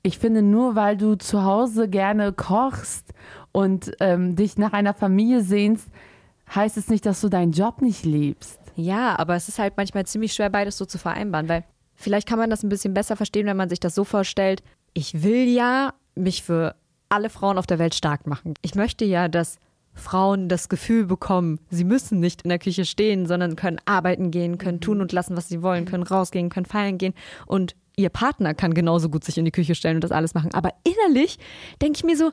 [0.03, 3.15] ich finde nur, weil du zu Hause gerne kochst
[3.53, 5.89] und ähm, dich nach einer Familie sehnst,
[6.53, 8.59] heißt es nicht, dass du deinen Job nicht liebst.
[8.75, 12.39] Ja, aber es ist halt manchmal ziemlich schwer, beides so zu vereinbaren, weil vielleicht kann
[12.39, 14.63] man das ein bisschen besser verstehen, wenn man sich das so vorstellt.
[14.95, 16.75] Ich will ja mich für
[17.09, 18.55] alle Frauen auf der Welt stark machen.
[18.63, 19.59] Ich möchte ja, dass
[19.95, 24.59] Frauen das Gefühl bekommen, sie müssen nicht in der Küche stehen, sondern können arbeiten gehen,
[24.59, 27.15] können tun und lassen, was sie wollen, können rausgehen, können feiern gehen
[27.47, 30.55] und ihr Partner kann genauso gut sich in die Küche stellen und das alles machen.
[30.55, 31.39] Aber innerlich
[31.81, 32.33] denke ich mir so,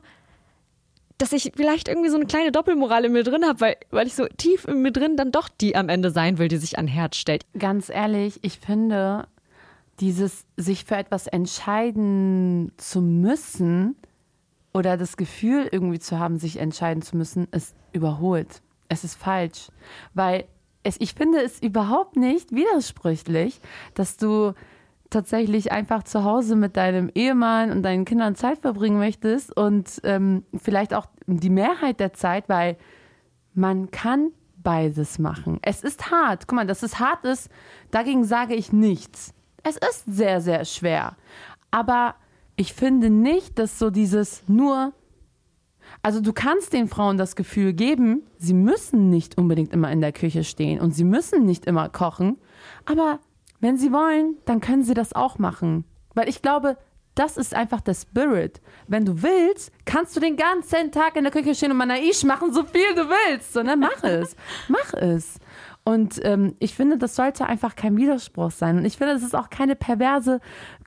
[1.18, 4.14] dass ich vielleicht irgendwie so eine kleine Doppelmoral in mir drin habe, weil, weil ich
[4.14, 6.86] so tief in mir drin dann doch die am Ende sein will, die sich an
[6.86, 7.44] Herz stellt.
[7.58, 9.26] Ganz ehrlich, ich finde,
[10.00, 13.96] dieses sich für etwas entscheiden zu müssen
[14.72, 18.62] oder das Gefühl irgendwie zu haben, sich entscheiden zu müssen, ist überholt.
[18.88, 19.68] Es ist falsch,
[20.14, 20.44] weil
[20.82, 23.60] es, ich finde es überhaupt nicht widersprüchlich,
[23.94, 24.54] dass du
[25.10, 30.44] tatsächlich einfach zu Hause mit deinem Ehemann und deinen Kindern Zeit verbringen möchtest und ähm,
[30.56, 32.76] vielleicht auch die Mehrheit der Zeit, weil
[33.52, 35.58] man kann beides machen.
[35.62, 36.46] Es ist hart.
[36.46, 37.50] Guck mal, dass es hart ist,
[37.90, 39.34] dagegen sage ich nichts.
[39.62, 41.16] Es ist sehr, sehr schwer.
[41.70, 42.14] Aber
[42.60, 44.92] ich finde nicht, dass so dieses nur,
[46.02, 50.12] also du kannst den Frauen das Gefühl geben, sie müssen nicht unbedingt immer in der
[50.12, 52.36] Küche stehen und sie müssen nicht immer kochen.
[52.84, 53.18] Aber
[53.60, 55.84] wenn sie wollen, dann können sie das auch machen.
[56.14, 56.76] Weil ich glaube,
[57.14, 58.60] das ist einfach der Spirit.
[58.86, 62.52] Wenn du willst, kannst du den ganzen Tag in der Küche stehen und Manaish machen,
[62.52, 63.54] so viel du willst.
[63.54, 64.36] Sondern mach es.
[64.68, 65.38] mach es.
[65.82, 68.76] Und ähm, ich finde, das sollte einfach kein Widerspruch sein.
[68.76, 70.40] Und ich finde, das ist auch keine perverse,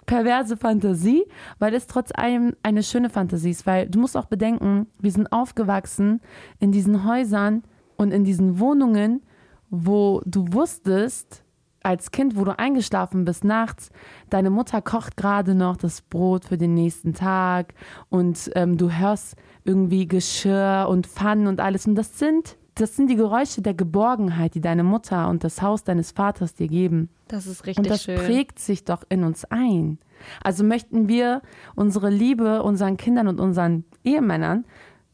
[0.05, 1.23] perverse Fantasie,
[1.59, 3.65] weil es trotz allem eine schöne Fantasie ist.
[3.65, 6.21] Weil du musst auch bedenken, wir sind aufgewachsen
[6.59, 7.63] in diesen Häusern
[7.95, 9.21] und in diesen Wohnungen,
[9.69, 11.43] wo du wusstest,
[11.83, 13.91] als Kind, wo du eingeschlafen bist nachts,
[14.29, 17.73] deine Mutter kocht gerade noch das Brot für den nächsten Tag
[18.09, 19.35] und ähm, du hörst
[19.65, 21.85] irgendwie Geschirr und Pfannen und alles.
[21.85, 25.83] Und das sind, das sind die Geräusche der Geborgenheit, die deine Mutter und das Haus
[25.83, 27.09] deines Vaters dir geben.
[27.27, 28.17] Das ist richtig Und das schön.
[28.17, 29.99] prägt sich doch in uns ein.
[30.43, 31.41] Also möchten wir
[31.75, 34.65] unsere Liebe unseren Kindern und unseren Ehemännern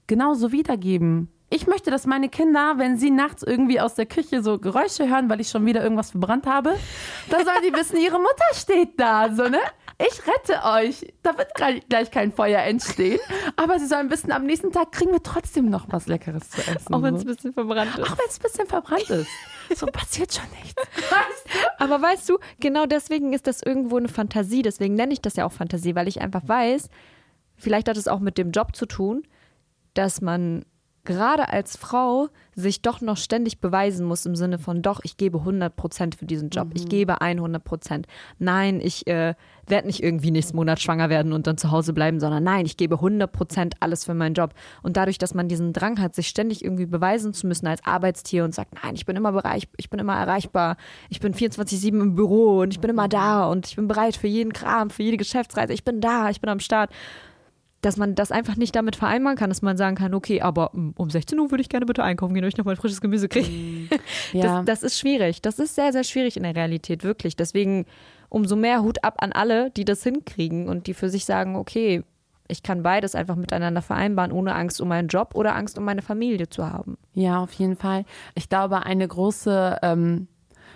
[0.08, 1.30] genauso wiedergeben.
[1.52, 5.30] Ich möchte, dass meine Kinder, wenn sie nachts irgendwie aus der Küche so Geräusche hören,
[5.30, 6.76] weil ich schon wieder irgendwas verbrannt habe,
[7.30, 9.58] da sollen die wissen, ihre Mutter steht da, so, ne?
[10.00, 11.14] Ich rette euch.
[11.24, 11.54] Da wird
[11.90, 13.20] gleich kein Feuer entstehen.
[13.58, 16.94] Aber sie sollen wissen, am nächsten Tag kriegen wir trotzdem noch was Leckeres zu essen.
[16.94, 18.06] Auch wenn es ein bisschen verbrannt ist.
[18.06, 19.30] Auch wenn es ein bisschen verbrannt ist.
[19.76, 20.82] So passiert schon nichts.
[21.78, 24.62] Aber weißt du, genau deswegen ist das irgendwo eine Fantasie.
[24.62, 26.90] Deswegen nenne ich das ja auch Fantasie, weil ich einfach weiß,
[27.58, 29.24] vielleicht hat es auch mit dem Job zu tun,
[29.96, 30.64] dass man
[31.06, 35.40] gerade als Frau sich doch noch ständig beweisen muss im Sinne von, doch, ich gebe
[35.40, 36.70] 100 Prozent für diesen Job.
[36.74, 38.08] Ich gebe 100 Prozent.
[38.38, 39.34] Nein, ich äh,
[39.68, 42.78] werde nicht irgendwie nächsten Monat schwanger werden und dann zu Hause bleiben, sondern nein, ich
[42.78, 44.54] gebe 100 Prozent alles für meinen Job.
[44.84, 48.44] Und dadurch, dass man diesen Drang hat, sich ständig irgendwie beweisen zu müssen als Arbeitstier
[48.44, 50.78] und sagt, nein, ich bin immer bereit, ich bin immer erreichbar,
[51.10, 54.28] ich bin 24-7 im Büro und ich bin immer da und ich bin bereit für
[54.28, 56.92] jeden Kram, für jede Geschäftsreise, ich bin da, ich bin am Start
[57.82, 60.94] dass man das einfach nicht damit vereinbaren kann, dass man sagen kann, okay, aber mm,
[60.98, 63.30] um 16 Uhr würde ich gerne bitte einkaufen gehen, damit ich noch mal frisches Gemüse
[63.30, 63.50] kriege.
[64.34, 64.64] Ja.
[64.64, 65.42] Das, das ist schwierig.
[65.42, 67.36] Das ist sehr, sehr schwierig in der Realität, wirklich.
[67.36, 67.86] Deswegen
[68.28, 72.04] umso mehr Hut ab an alle, die das hinkriegen und die für sich sagen, okay,
[72.48, 76.02] ich kann beides einfach miteinander vereinbaren, ohne Angst um meinen Job oder Angst um meine
[76.02, 76.98] Familie zu haben.
[77.14, 78.06] Ja, auf jeden Fall.
[78.36, 80.28] Ich glaube, eine große, ähm,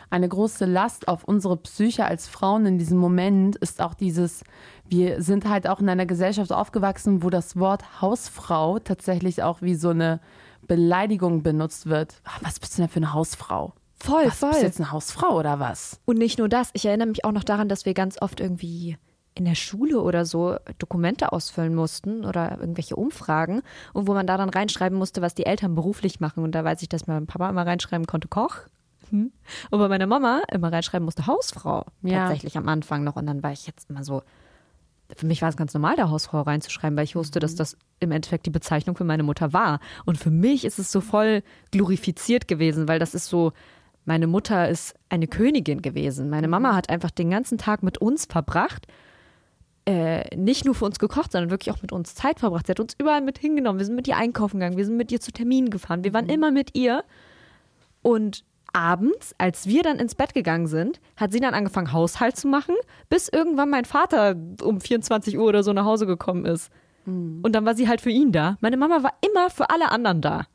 [0.10, 4.44] eine große Last auf unsere Psyche als Frauen in diesem Moment ist auch dieses,
[4.86, 9.76] wir sind halt auch in einer Gesellschaft aufgewachsen, wo das Wort Hausfrau tatsächlich auch wie
[9.76, 10.20] so eine
[10.68, 12.22] Beleidigung benutzt wird.
[12.26, 13.74] Ah, Was bist du denn für eine Hausfrau?
[13.96, 16.00] Voll, Was, bist du jetzt eine Hausfrau oder was?
[16.06, 18.98] Und nicht nur das, ich erinnere mich auch noch daran, dass wir ganz oft irgendwie
[19.36, 23.62] in der Schule oder so Dokumente ausfüllen mussten oder irgendwelche Umfragen
[23.94, 26.44] und wo man da dann reinschreiben musste, was die Eltern beruflich machen.
[26.44, 28.58] Und da weiß ich, dass mein Papa immer reinschreiben konnte, Koch.
[29.10, 29.32] Hm.
[29.72, 31.86] Und bei meiner Mama immer reinschreiben musste, Hausfrau.
[32.04, 32.28] Ja.
[32.28, 33.16] Tatsächlich am Anfang noch.
[33.16, 34.22] Und dann war ich jetzt immer so,
[35.16, 38.12] für mich war es ganz normal, da Hausfrau reinzuschreiben, weil ich wusste, dass das im
[38.12, 39.80] Endeffekt die Bezeichnung für meine Mutter war.
[40.06, 43.54] Und für mich ist es so voll glorifiziert gewesen, weil das ist so,
[44.06, 46.30] meine Mutter ist eine Königin gewesen.
[46.30, 48.88] Meine Mama hat einfach den ganzen Tag mit uns verbracht.
[49.86, 52.68] Äh, nicht nur für uns gekocht, sondern wirklich auch mit uns Zeit verbracht.
[52.68, 53.80] Sie hat uns überall mit hingenommen.
[53.80, 56.04] Wir sind mit ihr einkaufen gegangen, wir sind mit ihr zu Terminen gefahren.
[56.04, 57.04] Wir waren immer mit ihr.
[58.02, 62.48] Und abends, als wir dann ins Bett gegangen sind, hat sie dann angefangen, Haushalt zu
[62.48, 62.76] machen,
[63.10, 66.72] bis irgendwann mein Vater um 24 Uhr oder so nach Hause gekommen ist.
[67.44, 68.58] Und dann war sie halt für ihn da.
[68.62, 70.48] Meine Mama war immer für alle anderen da.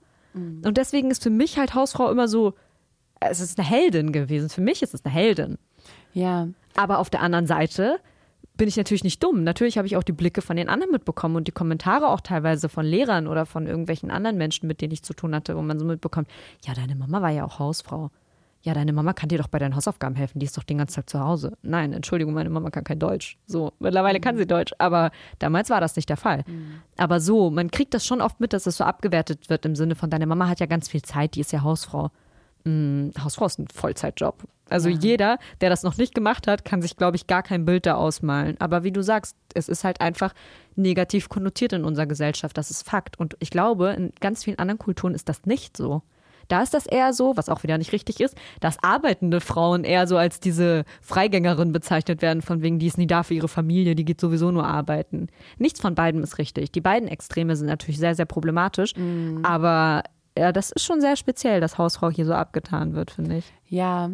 [0.65, 2.55] Und deswegen ist für mich halt Hausfrau immer so,
[3.21, 4.49] es ist eine Heldin gewesen.
[4.49, 5.59] Für mich ist es eine Heldin.
[6.13, 7.99] Ja, Aber auf der anderen Seite
[8.59, 9.45] bin ich natürlich nicht dumm.
[9.45, 12.69] Natürlich habe ich auch die Blicke von den anderen mitbekommen und die Kommentare auch teilweise
[12.69, 15.79] von Lehrern oder von irgendwelchen anderen Menschen, mit denen ich zu tun hatte, wo man
[15.79, 16.29] so mitbekommt,
[16.67, 18.11] ja, deine Mama war ja auch Hausfrau.
[18.63, 20.97] Ja, deine Mama kann dir doch bei deinen Hausaufgaben helfen, die ist doch den ganzen
[20.97, 21.57] Tag zu Hause.
[21.63, 23.39] Nein, Entschuldigung, meine Mama kann kein Deutsch.
[23.47, 26.45] So, mittlerweile kann sie Deutsch, aber damals war das nicht der Fall.
[26.97, 29.95] Aber so, man kriegt das schon oft mit, dass es so abgewertet wird im Sinne
[29.95, 32.11] von, deine Mama hat ja ganz viel Zeit, die ist ja Hausfrau.
[32.65, 34.45] Mm, Hausfrau ist ein Vollzeitjob.
[34.71, 37.87] Also jeder, der das noch nicht gemacht hat, kann sich, glaube ich, gar kein Bild
[37.87, 38.57] da ausmalen.
[38.61, 40.35] Aber wie du sagst, es ist halt einfach
[40.77, 42.57] negativ konnotiert in unserer Gesellschaft.
[42.57, 43.19] Das ist Fakt.
[43.19, 46.03] Und ich glaube, in ganz vielen anderen Kulturen ist das nicht so.
[46.49, 50.07] Da ist das eher so, was auch wieder nicht richtig ist, dass arbeitende Frauen eher
[50.07, 53.95] so als diese Freigängerin bezeichnet werden, von wegen, die ist nie da für ihre Familie,
[53.95, 55.27] die geht sowieso nur arbeiten.
[55.59, 56.73] Nichts von beiden ist richtig.
[56.73, 58.95] Die beiden Extreme sind natürlich sehr, sehr problematisch.
[59.43, 60.03] Aber
[60.39, 63.53] ja, das ist schon sehr speziell, dass Hausfrau hier so abgetan wird, finde ich.
[63.69, 64.11] Ja,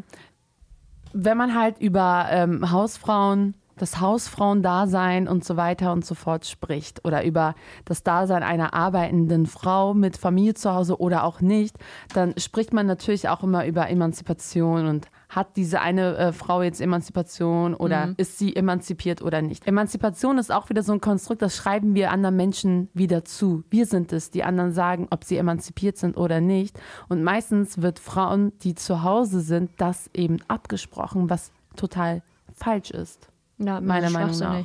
[1.12, 7.04] wenn man halt über ähm, Hausfrauen, das Hausfrauendasein und so weiter und so fort spricht
[7.04, 11.76] oder über das Dasein einer arbeitenden Frau mit Familie zu Hause oder auch nicht,
[12.14, 16.80] dann spricht man natürlich auch immer über Emanzipation und hat diese eine äh, Frau jetzt
[16.80, 19.66] Emanzipation oder ist sie emanzipiert oder nicht.
[19.66, 23.64] Emanzipation ist auch wieder so ein Konstrukt, das schreiben wir anderen Menschen wieder zu.
[23.70, 26.78] Wir sind es, die anderen sagen, ob sie emanzipiert sind oder nicht.
[27.08, 33.28] Und meistens wird Frauen, die zu Hause sind, das eben abgesprochen, was total falsch ist.
[33.58, 34.64] Ja, Meiner Meinung nach.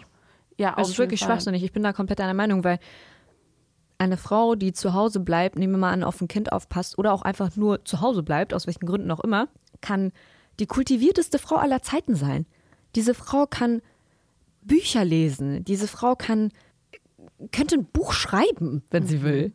[0.58, 1.30] Ja, Es ist wirklich Fall.
[1.30, 1.64] schwachsinnig.
[1.64, 2.80] Ich bin da komplett einer Meinung, weil
[3.98, 7.14] eine Frau, die zu Hause bleibt, nehmen wir mal an, auf ein Kind aufpasst oder
[7.14, 9.48] auch einfach nur zu Hause bleibt, aus welchen Gründen auch immer,
[9.82, 10.12] kann
[10.60, 12.46] die kultivierteste Frau aller Zeiten sein.
[12.96, 13.82] Diese Frau kann
[14.62, 15.64] Bücher lesen.
[15.66, 16.52] Diese Frau kann,
[17.52, 19.54] könnte ein Buch schreiben, wenn sie will.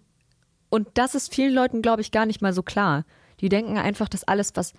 [0.70, 3.04] Und das ist vielen Leuten, glaube ich, gar nicht mal so klar.
[3.40, 4.72] Die denken einfach, dass alles, was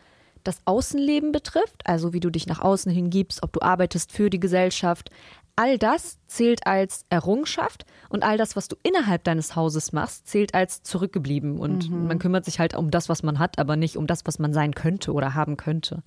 [0.43, 4.39] das Außenleben betrifft, also wie du dich nach außen hingibst, ob du arbeitest für die
[4.39, 5.09] Gesellschaft,
[5.55, 10.53] all das zählt als Errungenschaft und all das, was du innerhalb deines Hauses machst, zählt
[10.53, 11.57] als zurückgeblieben.
[11.59, 14.37] Und man kümmert sich halt um das, was man hat, aber nicht um das, was
[14.39, 16.03] man sein könnte oder haben könnte.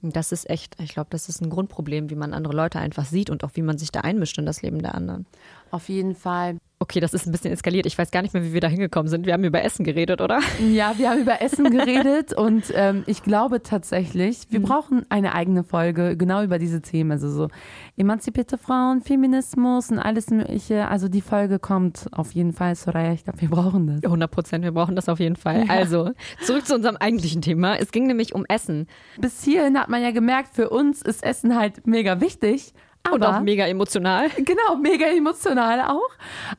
[0.00, 3.04] Und das ist echt, ich glaube, das ist ein Grundproblem, wie man andere Leute einfach
[3.04, 5.26] sieht und auch wie man sich da einmischt in das Leben der anderen.
[5.74, 6.58] Auf jeden Fall.
[6.78, 7.84] Okay, das ist ein bisschen eskaliert.
[7.84, 9.26] Ich weiß gar nicht mehr, wie wir da hingekommen sind.
[9.26, 10.38] Wir haben über Essen geredet, oder?
[10.70, 15.64] Ja, wir haben über Essen geredet und ähm, ich glaube tatsächlich, wir brauchen eine eigene
[15.64, 17.10] Folge genau über diese Themen.
[17.10, 17.48] Also so
[17.96, 20.86] emanzipierte Frauen, Feminismus und alles Mögliche.
[20.86, 23.14] Also die Folge kommt auf jeden Fall, Soraya.
[23.14, 24.04] Ich glaube, wir brauchen das.
[24.04, 25.64] 100 Prozent, wir brauchen das auf jeden Fall.
[25.66, 26.12] Also,
[26.44, 27.76] zurück zu unserem eigentlichen Thema.
[27.80, 28.86] Es ging nämlich um Essen.
[29.18, 32.74] Bis hierhin hat man ja gemerkt, für uns ist Essen halt mega wichtig.
[33.04, 34.28] Aber, Und auch mega emotional.
[34.36, 36.10] Genau, mega emotional auch.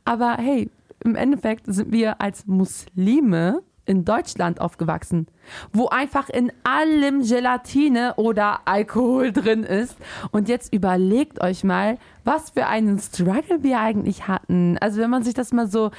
[0.06, 0.70] Aber hey,
[1.04, 5.28] im Endeffekt sind wir als Muslime in Deutschland aufgewachsen,
[5.72, 9.98] wo einfach in allem Gelatine oder Alkohol drin ist.
[10.32, 14.78] Und jetzt überlegt euch mal, was für einen Struggle wir eigentlich hatten.
[14.80, 15.92] Also wenn man sich das mal so,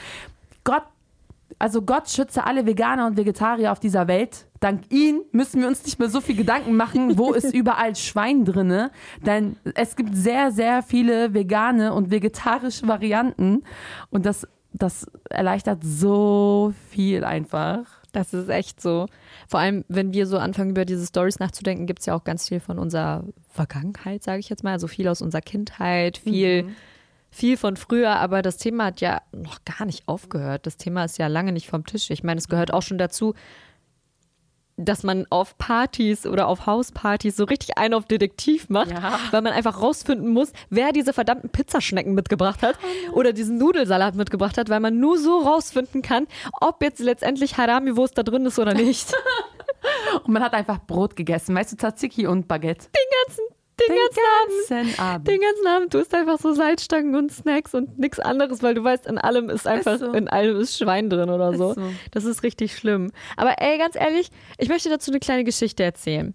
[0.64, 0.82] Gott,
[1.58, 4.45] also Gott schütze alle Veganer und Vegetarier auf dieser Welt.
[4.60, 8.44] Dank ihm müssen wir uns nicht mehr so viel Gedanken machen, wo ist überall Schwein
[8.44, 8.90] drinne.
[9.24, 13.62] Denn es gibt sehr, sehr viele vegane und vegetarische Varianten.
[14.10, 17.84] Und das, das erleichtert so viel einfach.
[18.12, 19.06] Das ist echt so.
[19.46, 22.48] Vor allem, wenn wir so anfangen, über diese Stories nachzudenken, gibt es ja auch ganz
[22.48, 24.72] viel von unserer Vergangenheit, sage ich jetzt mal.
[24.72, 26.68] Also viel aus unserer Kindheit, viel,
[27.30, 28.16] viel von früher.
[28.16, 30.64] Aber das Thema hat ja noch gar nicht aufgehört.
[30.64, 32.08] Das Thema ist ja lange nicht vom Tisch.
[32.08, 33.34] Ich meine, es gehört auch schon dazu,
[34.76, 39.18] dass man auf Partys oder auf Hauspartys so richtig einen auf Detektiv macht, Ja.
[39.30, 42.78] weil man einfach rausfinden muss, wer diese verdammten Pizzaschnecken mitgebracht hat
[43.12, 46.26] oder diesen Nudelsalat mitgebracht hat, weil man nur so rausfinden kann,
[46.60, 49.12] ob jetzt letztendlich Harami-Wurst da drin ist oder nicht.
[50.24, 51.54] Und man hat einfach Brot gegessen.
[51.54, 52.88] Weißt du, Tzatziki und Baguette.
[52.88, 53.44] Den ganzen,
[53.80, 54.68] den, ganzen Abend.
[54.68, 55.28] ganzen Abend.
[55.28, 58.82] Den ganzen Abend, du isst einfach so Salzstangen und Snacks und nichts anderes, weil du
[58.82, 60.12] weißt, in allem ist einfach, so.
[60.12, 61.70] in allem ist Schwein drin oder so.
[61.70, 61.92] Ist so.
[62.10, 63.12] Das ist richtig schlimm.
[63.36, 66.34] Aber ey, ganz ehrlich, ich möchte dazu eine kleine Geschichte erzählen.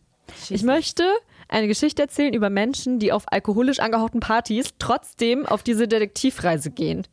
[0.50, 1.04] Ich möchte
[1.50, 7.06] eine Geschichte erzählen über Menschen, die auf alkoholisch angehauchten Partys trotzdem auf diese Detektivreise gehen.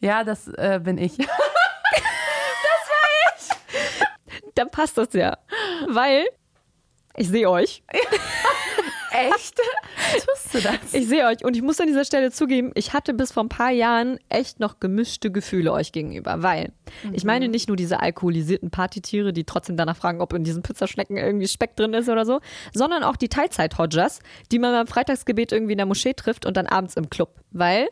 [0.00, 1.18] Ja, das äh, bin ich.
[4.54, 5.38] Dann passt das ja.
[5.88, 6.26] Weil
[7.16, 7.82] ich sehe euch.
[9.18, 9.60] Echt?
[10.24, 10.94] Tust du das?
[10.94, 13.48] Ich sehe euch und ich muss an dieser Stelle zugeben, ich hatte bis vor ein
[13.48, 16.72] paar Jahren echt noch gemischte Gefühle euch gegenüber, weil
[17.12, 21.16] ich meine nicht nur diese alkoholisierten Partytiere, die trotzdem danach fragen, ob in diesen Pizzaschnecken
[21.16, 22.40] irgendwie Speck drin ist oder so,
[22.72, 24.20] sondern auch die Teilzeit-Hodgers,
[24.52, 27.88] die man beim Freitagsgebet irgendwie in der Moschee trifft und dann abends im Club, weil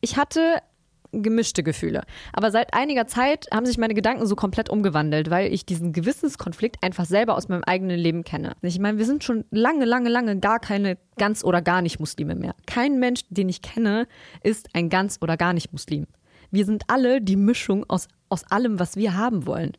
[0.00, 0.62] ich hatte
[1.12, 2.02] gemischte Gefühle.
[2.32, 6.82] Aber seit einiger Zeit haben sich meine Gedanken so komplett umgewandelt, weil ich diesen Gewissenskonflikt
[6.82, 8.52] einfach selber aus meinem eigenen Leben kenne.
[8.62, 12.34] Ich meine, wir sind schon lange, lange, lange gar keine ganz oder gar nicht Muslime
[12.34, 12.54] mehr.
[12.66, 14.06] Kein Mensch, den ich kenne,
[14.42, 16.06] ist ein ganz oder gar nicht Muslim.
[16.50, 19.72] Wir sind alle die Mischung aus, aus allem, was wir haben wollen.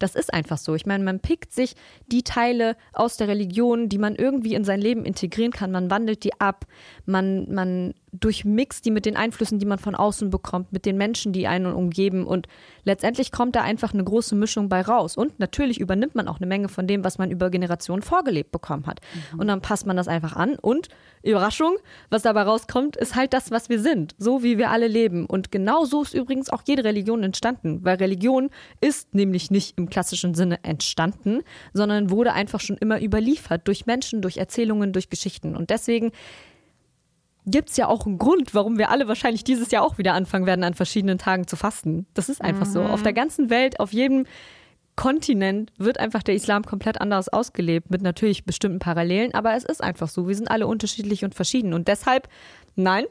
[0.00, 0.74] Das ist einfach so.
[0.74, 1.74] Ich meine, man pickt sich
[2.10, 5.70] die Teile aus der Religion, die man irgendwie in sein Leben integrieren kann.
[5.70, 6.64] Man wandelt die ab.
[7.04, 11.32] Man, man durchmixt die mit den Einflüssen, die man von außen bekommt, mit den Menschen,
[11.32, 12.26] die einen umgeben.
[12.26, 12.46] Und
[12.84, 15.16] letztendlich kommt da einfach eine große Mischung bei raus.
[15.16, 18.86] Und natürlich übernimmt man auch eine Menge von dem, was man über Generationen vorgelebt bekommen
[18.86, 19.00] hat.
[19.36, 20.56] Und dann passt man das einfach an.
[20.56, 20.88] Und
[21.22, 21.76] Überraschung,
[22.08, 24.14] was dabei rauskommt, ist halt das, was wir sind.
[24.18, 25.26] So wie wir alle leben.
[25.26, 27.84] Und genau so ist übrigens auch jede Religion entstanden.
[27.84, 31.42] Weil Religion ist nämlich nicht im klassischen Sinne entstanden,
[31.72, 35.54] sondern wurde einfach schon immer überliefert durch Menschen, durch Erzählungen, durch Geschichten.
[35.56, 36.12] Und deswegen
[37.50, 40.46] gibt es ja auch einen Grund, warum wir alle wahrscheinlich dieses Jahr auch wieder anfangen
[40.46, 42.06] werden, an verschiedenen Tagen zu fasten.
[42.14, 42.82] Das ist einfach so.
[42.82, 44.26] Auf der ganzen Welt, auf jedem
[44.96, 49.82] Kontinent wird einfach der Islam komplett anders ausgelebt, mit natürlich bestimmten Parallelen, aber es ist
[49.82, 50.28] einfach so.
[50.28, 51.72] Wir sind alle unterschiedlich und verschieden.
[51.72, 52.28] Und deshalb,
[52.76, 53.06] nein,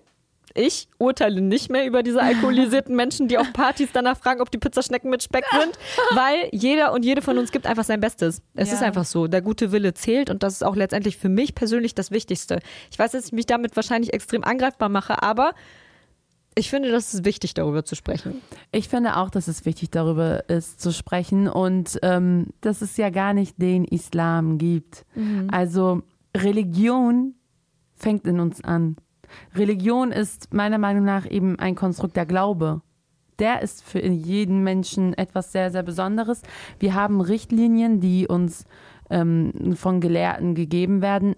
[0.56, 4.58] ich urteile nicht mehr über diese alkoholisierten Menschen, die auf Partys danach fragen, ob die
[4.58, 5.78] Pizzaschnecken mit Speck sind,
[6.16, 8.42] weil jeder und jede von uns gibt einfach sein Bestes.
[8.56, 8.76] Es Ja.
[8.76, 9.28] ist einfach so.
[9.28, 12.60] Der gute Wille zählt und das ist auch letztendlich für mich persönlich das Wichtigste.
[12.92, 15.54] Ich weiß, dass ich mich damit wahrscheinlich extrem angreifbar mache, aber
[16.56, 18.42] ich finde, das ist wichtig, darüber zu sprechen.
[18.72, 23.12] Ich finde auch, dass es wichtig darüber ist zu sprechen und ähm, dass es ja
[23.12, 25.06] gar nicht den Islam gibt.
[25.50, 26.02] Also
[26.36, 27.36] Religion
[27.96, 28.98] fängt in uns an.
[29.56, 32.82] Religion ist meiner Meinung nach eben ein Konstrukt der Glaube.
[33.40, 36.42] Der ist für jeden Menschen etwas sehr, sehr Besonderes.
[36.80, 38.66] Wir haben Richtlinien, die uns
[39.10, 41.36] ähm, von Gelehrten gegeben werden,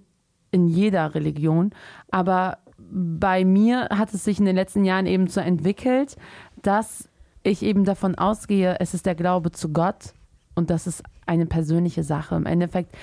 [0.51, 1.71] in jeder Religion.
[2.09, 6.17] Aber bei mir hat es sich in den letzten Jahren eben so entwickelt,
[6.61, 7.07] dass
[7.43, 10.13] ich eben davon ausgehe, es ist der Glaube zu Gott
[10.55, 12.35] und das ist eine persönliche Sache.
[12.35, 12.95] Im Endeffekt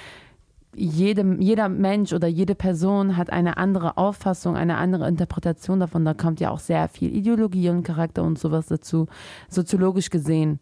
[0.78, 6.04] jedem, jeder Mensch oder jede Person hat eine andere Auffassung, eine andere Interpretation davon.
[6.04, 9.06] Da kommt ja auch sehr viel Ideologie und Charakter und sowas dazu.
[9.48, 10.60] Soziologisch gesehen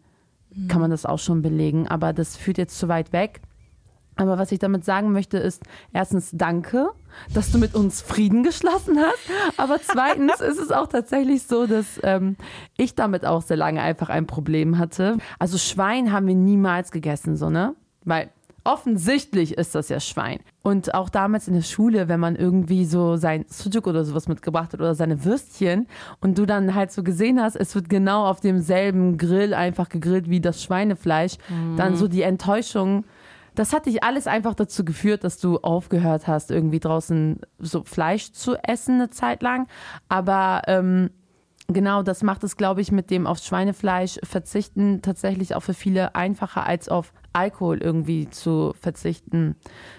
[0.67, 3.41] kann man das auch schon belegen, aber das führt jetzt zu weit weg.
[4.15, 5.61] Aber was ich damit sagen möchte, ist
[5.93, 6.89] erstens danke,
[7.33, 9.57] dass du mit uns Frieden geschlossen hast.
[9.57, 12.35] Aber zweitens ist es auch tatsächlich so, dass ähm,
[12.77, 15.17] ich damit auch sehr lange einfach ein Problem hatte.
[15.37, 17.75] Also Schwein haben wir niemals gegessen, so ne?
[18.05, 18.31] Weil
[18.67, 20.39] offensichtlich ist das ja Schwein.
[20.61, 24.73] Und auch damals in der Schule, wenn man irgendwie so sein Sujuk oder sowas mitgebracht
[24.73, 25.87] hat oder seine Würstchen
[26.19, 30.29] und du dann halt so gesehen hast, es wird genau auf demselben Grill einfach gegrillt
[30.29, 31.37] wie das Schweinefleisch,
[31.77, 33.05] dann so die Enttäuschung
[33.55, 38.31] das hat dich alles einfach dazu geführt, dass du aufgehört hast, irgendwie draußen so Fleisch
[38.31, 39.67] zu essen eine Zeit lang.
[40.09, 41.09] Aber ähm,
[41.67, 46.15] genau, das macht es, glaube ich, mit dem auf Schweinefleisch verzichten tatsächlich auch für viele
[46.15, 49.55] einfacher als auf Alkohol irgendwie zu verzichten.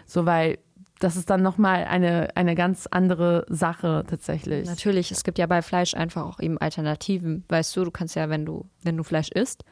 [0.07, 0.59] So, weil
[0.99, 4.67] das ist dann nochmal eine, eine ganz andere Sache tatsächlich.
[4.67, 7.45] Natürlich, es gibt ja bei Fleisch einfach auch eben Alternativen.
[7.49, 9.65] Weißt du, du kannst ja, wenn du, wenn du Fleisch isst,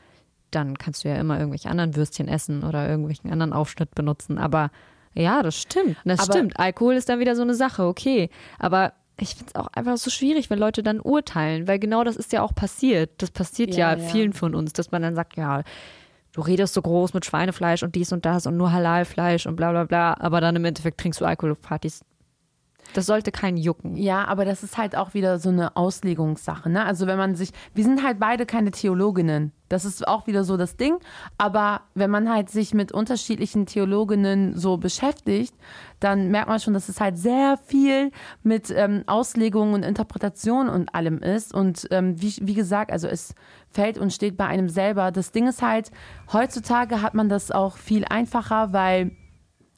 [0.52, 4.38] dann kannst du ja immer irgendwelche anderen Würstchen essen oder irgendwelchen anderen Aufschnitt benutzen.
[4.38, 4.70] Aber
[5.14, 5.96] ja, das stimmt.
[6.04, 6.60] Das Aber- stimmt.
[6.60, 8.30] Alkohol ist dann wieder so eine Sache, okay.
[8.60, 12.16] Aber ich finde es auch einfach so schwierig, wenn Leute dann urteilen, weil genau das
[12.16, 13.10] ist ja auch passiert.
[13.18, 14.08] Das passiert ja, Ja, ja.
[14.08, 15.62] vielen von uns, dass man dann sagt, ja,
[16.32, 19.70] du redest so groß mit Schweinefleisch und dies und das und nur Halalfleisch und bla
[19.70, 22.04] bla bla, aber dann im Endeffekt trinkst du Alkohol auf Partys.
[22.94, 23.96] Das sollte keinen jucken.
[23.96, 26.70] Ja, aber das ist halt auch wieder so eine Auslegungssache.
[26.70, 26.84] Ne?
[26.84, 29.52] Also wenn man sich, wir sind halt beide keine Theologinnen.
[29.68, 30.96] Das ist auch wieder so das Ding.
[31.38, 35.54] Aber wenn man halt sich mit unterschiedlichen Theologinnen so beschäftigt,
[35.98, 40.94] dann merkt man schon, dass es halt sehr viel mit ähm, Auslegung und Interpretation und
[40.94, 41.52] allem ist.
[41.52, 43.34] Und ähm, wie, wie gesagt, also es
[43.70, 45.10] fällt und steht bei einem selber.
[45.10, 45.90] Das Ding ist halt,
[46.32, 49.10] heutzutage hat man das auch viel einfacher, weil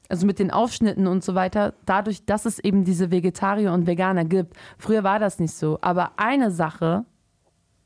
[0.08, 4.24] also mit den Aufschnitten und so weiter, dadurch, dass es eben diese Vegetarier und Veganer
[4.24, 4.54] gibt.
[4.78, 5.78] Früher war das nicht so.
[5.82, 7.04] Aber eine Sache,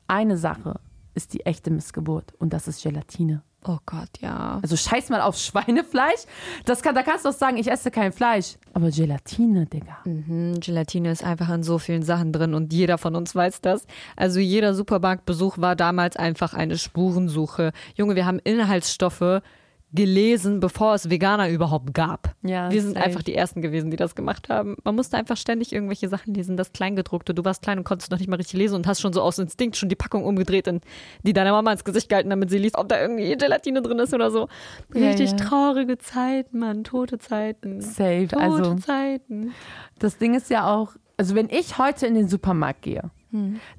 [0.07, 0.79] eine Sache
[1.15, 3.43] ist die echte Missgeburt und das ist Gelatine.
[3.65, 4.59] Oh Gott, ja.
[4.61, 6.25] Also scheiß mal auf Schweinefleisch.
[6.65, 8.57] Das kann, da kannst du auch sagen, ich esse kein Fleisch.
[8.73, 9.99] Aber Gelatine, Digga.
[10.03, 13.85] Mhm, Gelatine ist einfach in so vielen Sachen drin und jeder von uns weiß das.
[14.17, 17.71] Also jeder Supermarktbesuch war damals einfach eine Spurensuche.
[17.95, 19.41] Junge, wir haben Inhaltsstoffe
[19.93, 22.35] gelesen, bevor es Veganer überhaupt gab.
[22.41, 23.05] Ja, wir sind safe.
[23.05, 24.75] einfach die Ersten gewesen, die das gemacht haben.
[24.83, 27.33] Man musste einfach ständig irgendwelche Sachen lesen, das Kleingedruckte.
[27.33, 29.37] Du warst klein und konntest noch nicht mal richtig lesen und hast schon so aus
[29.37, 30.81] Instinkt schon die Packung umgedreht, in,
[31.21, 34.13] die deiner Mama ins Gesicht gehalten, damit sie liest, ob da irgendwie Gelatine drin ist
[34.13, 34.47] oder so.
[34.93, 35.37] Ja, Richtig ja.
[35.37, 36.83] traurige Zeiten, Mann.
[36.83, 37.79] Tote Zeiten.
[37.81, 38.27] Safe.
[38.27, 39.53] Tote Also Zeiten.
[39.99, 43.11] das Ding ist ja auch, also wenn ich heute in den Supermarkt gehe,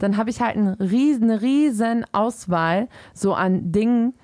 [0.00, 4.14] dann habe ich halt eine riesen, riesen Auswahl so an Dingen,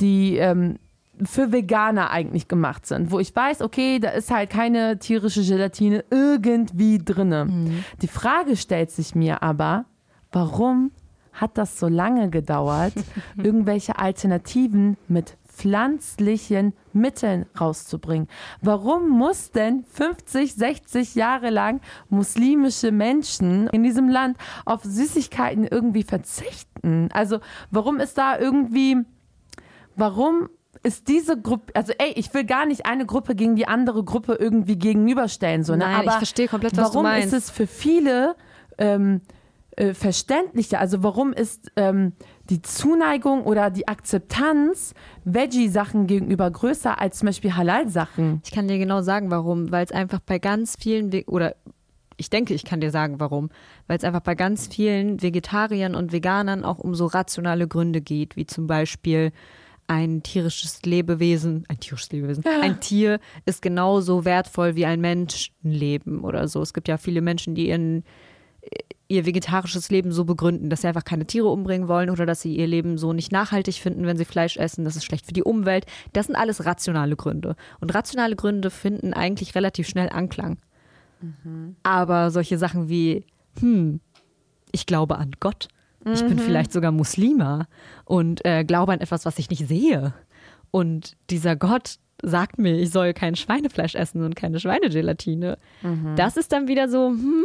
[0.00, 0.78] die ähm,
[1.24, 6.04] für Veganer eigentlich gemacht sind, wo ich weiß, okay, da ist halt keine tierische Gelatine
[6.10, 7.46] irgendwie drinne.
[8.00, 9.84] Die Frage stellt sich mir aber,
[10.30, 10.92] warum
[11.32, 12.92] hat das so lange gedauert,
[13.36, 18.28] irgendwelche Alternativen mit pflanzlichen Mitteln rauszubringen.
[18.62, 26.04] Warum muss denn 50, 60 Jahre lang muslimische Menschen in diesem Land auf Süßigkeiten irgendwie
[26.04, 27.10] verzichten?
[27.12, 28.96] Also warum ist da irgendwie,
[29.94, 30.48] warum
[30.82, 34.34] ist diese Gruppe, also ey, ich will gar nicht eine Gruppe gegen die andere Gruppe
[34.34, 35.80] irgendwie gegenüberstellen, so, ne?
[35.80, 37.32] Nein, ich aber verstehe komplett, was du warum meinst.
[37.32, 38.34] ist es für viele
[38.78, 39.20] ähm,
[39.76, 40.80] äh, verständlicher?
[40.80, 42.12] Also warum ist ähm,
[42.50, 48.42] die Zuneigung oder die Akzeptanz Veggie-Sachen gegenüber größer als zum Beispiel Halal-Sachen?
[48.44, 49.70] Ich kann dir genau sagen, warum.
[49.70, 51.54] Weil es einfach bei ganz vielen, Ve oder
[52.16, 53.50] ich denke, ich kann dir sagen, warum.
[53.86, 58.36] Weil es einfach bei ganz vielen Vegetariern und Veganern auch um so rationale Gründe geht,
[58.36, 59.32] wie zum Beispiel
[59.92, 66.48] ein tierisches Lebewesen, ein tierisches Lebewesen, ein Tier ist genauso wertvoll wie ein Menschenleben oder
[66.48, 66.62] so.
[66.62, 68.02] Es gibt ja viele Menschen, die ihren,
[69.08, 72.56] ihr vegetarisches Leben so begründen, dass sie einfach keine Tiere umbringen wollen oder dass sie
[72.56, 75.42] ihr Leben so nicht nachhaltig finden, wenn sie Fleisch essen, das ist schlecht für die
[75.42, 75.84] Umwelt.
[76.14, 77.54] Das sind alles rationale Gründe.
[77.80, 80.56] Und rationale Gründe finden eigentlich relativ schnell Anklang.
[81.82, 83.26] Aber solche Sachen wie,
[83.60, 84.00] hm,
[84.72, 85.68] ich glaube an Gott,
[86.04, 87.66] ich bin vielleicht sogar Muslima
[88.04, 90.14] und äh, glaube an etwas, was ich nicht sehe.
[90.70, 95.58] Und dieser Gott sagt mir, ich soll kein Schweinefleisch essen und keine Schweinegelatine.
[96.16, 97.44] Das ist dann wieder so, hm,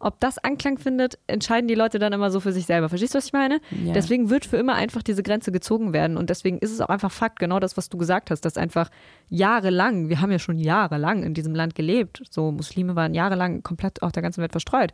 [0.00, 2.88] ob das Anklang findet, entscheiden die Leute dann immer so für sich selber.
[2.88, 3.60] Verstehst du, was ich meine?
[3.84, 3.92] Ja.
[3.92, 6.16] Deswegen wird für immer einfach diese Grenze gezogen werden.
[6.16, 8.90] Und deswegen ist es auch einfach Fakt, genau das, was du gesagt hast, dass einfach
[9.28, 14.02] jahrelang, wir haben ja schon jahrelang in diesem Land gelebt, so Muslime waren jahrelang komplett
[14.02, 14.92] auf der ganzen Welt verstreut.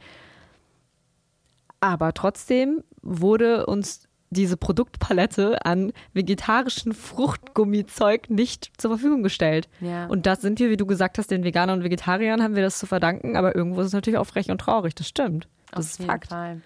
[1.80, 9.68] Aber trotzdem wurde uns diese Produktpalette an vegetarischen Fruchtgummizeug nicht zur Verfügung gestellt.
[9.80, 10.06] Ja.
[10.06, 12.78] Und das sind wir, wie du gesagt hast, den Veganern und Vegetariern haben wir das
[12.78, 15.46] zu verdanken, aber irgendwo ist es natürlich auch frech und traurig, das stimmt.
[15.70, 16.28] Das Auf ist jeden Fakt.
[16.28, 16.60] Fall.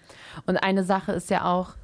[0.47, 1.75] Und eine Sache ist ja auch,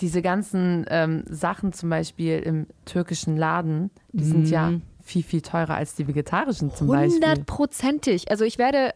[0.00, 4.82] diese ganzen ähm, Sachen zum Beispiel im türkischen Laden, die sind ja Mhm.
[5.02, 7.16] viel, viel teurer als die vegetarischen zum Beispiel.
[7.20, 8.30] Hundertprozentig.
[8.30, 8.94] Also ich werde,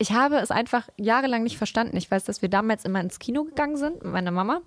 [0.00, 1.94] ich habe es einfach jahrelang nicht verstanden.
[1.98, 4.62] Ich weiß, dass wir damals immer ins Kino gegangen sind mit meiner Mama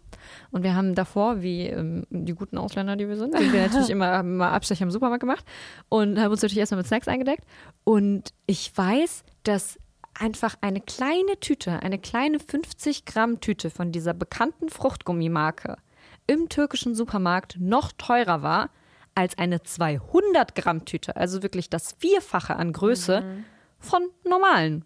[0.51, 3.89] und wir haben davor, wie ähm, die guten Ausländer, die wir sind, sind wir natürlich
[3.89, 5.43] immer, immer Abstecher im Supermarkt gemacht
[5.89, 7.45] und haben uns natürlich erstmal mit Snacks eingedeckt.
[7.83, 9.79] Und ich weiß, dass
[10.13, 15.77] einfach eine kleine Tüte, eine kleine 50 Gramm Tüte von dieser bekannten Fruchtgummimarke
[16.27, 18.69] im türkischen Supermarkt noch teurer war
[19.15, 23.23] als eine 200 Gramm Tüte, also wirklich das Vierfache an Größe
[23.79, 24.85] von normalen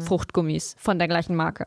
[0.00, 1.66] Fruchtgummis von der gleichen Marke.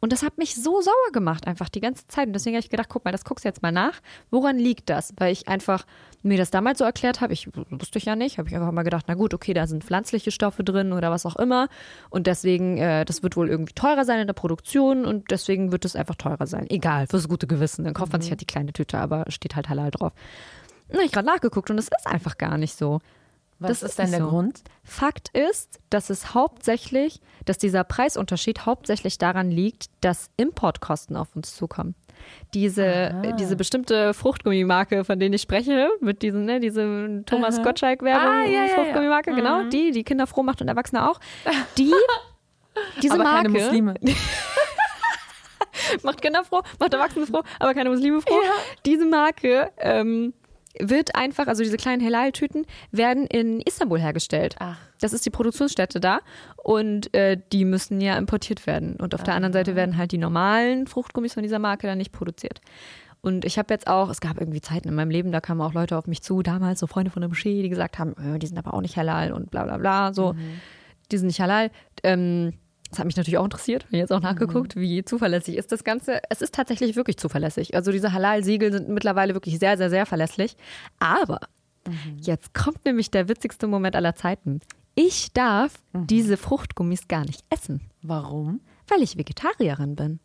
[0.00, 2.26] Und das hat mich so sauer gemacht, einfach die ganze Zeit.
[2.26, 4.00] Und deswegen habe ich gedacht, guck mal, das guckst du jetzt mal nach.
[4.30, 5.12] Woran liegt das?
[5.18, 5.84] Weil ich einfach
[6.22, 8.82] mir das damals so erklärt habe, ich wusste ich ja nicht, habe ich einfach mal
[8.82, 11.68] gedacht, na gut, okay, da sind pflanzliche Stoffe drin oder was auch immer.
[12.08, 15.84] Und deswegen, äh, das wird wohl irgendwie teurer sein in der Produktion und deswegen wird
[15.84, 16.66] es einfach teurer sein.
[16.70, 17.84] Egal, fürs gute Gewissen.
[17.84, 20.12] Dann kauft man sich halt die kleine Tüte, aber steht halt halal drauf.
[20.88, 23.00] Na, ich gerade nachgeguckt und es ist einfach gar nicht so.
[23.60, 24.28] Was das ist denn der so.
[24.28, 24.62] Grund?
[24.82, 31.54] Fakt ist, dass es hauptsächlich, dass dieser Preisunterschied hauptsächlich daran liegt, dass Importkosten auf uns
[31.54, 31.94] zukommen.
[32.54, 37.64] Diese, äh, diese bestimmte Fruchtgummimarke, von denen ich spreche, mit diesen, ne, diese Thomas Aha.
[37.64, 38.74] Gottschalk-Werbung, Ah, ja, ja, ja.
[38.74, 41.20] Fruchtgummimarke, genau, die, die Kinder froh macht und Erwachsene auch,
[41.78, 41.92] die,
[43.02, 43.94] diese Aber Marke keine Muslime.
[46.02, 48.40] macht Kinder froh, macht Erwachsene froh, aber keine Muslime froh.
[48.86, 50.32] Diese Marke ähm,
[50.78, 54.56] wird einfach, also diese kleinen Halal-Tüten werden in Istanbul hergestellt.
[54.58, 54.78] Ach.
[55.00, 56.20] Das ist die Produktionsstätte da
[56.62, 58.96] und äh, die müssen ja importiert werden.
[58.96, 62.12] Und auf der anderen Seite werden halt die normalen Fruchtgummis von dieser Marke dann nicht
[62.12, 62.60] produziert.
[63.22, 65.74] Und ich habe jetzt auch, es gab irgendwie Zeiten in meinem Leben, da kamen auch
[65.74, 68.46] Leute auf mich zu, damals so Freunde von der Moschee, die gesagt haben, äh, die
[68.46, 70.34] sind aber auch nicht halal und bla bla bla, so,
[71.10, 71.70] die sind nicht halal.
[72.02, 72.54] Ähm,
[72.90, 76.20] das hat mich natürlich auch interessiert, habe jetzt auch nachgeguckt, wie zuverlässig ist das Ganze.
[76.28, 77.74] Es ist tatsächlich wirklich zuverlässig.
[77.74, 80.56] Also diese Halal-Siegel sind mittlerweile wirklich sehr, sehr, sehr verlässlich.
[80.98, 81.40] Aber
[82.20, 84.60] jetzt kommt nämlich der witzigste Moment aller Zeiten.
[84.96, 88.60] Ich darf diese Fruchtgummis gar nicht essen, Warum?
[88.88, 90.18] weil ich Vegetarierin bin.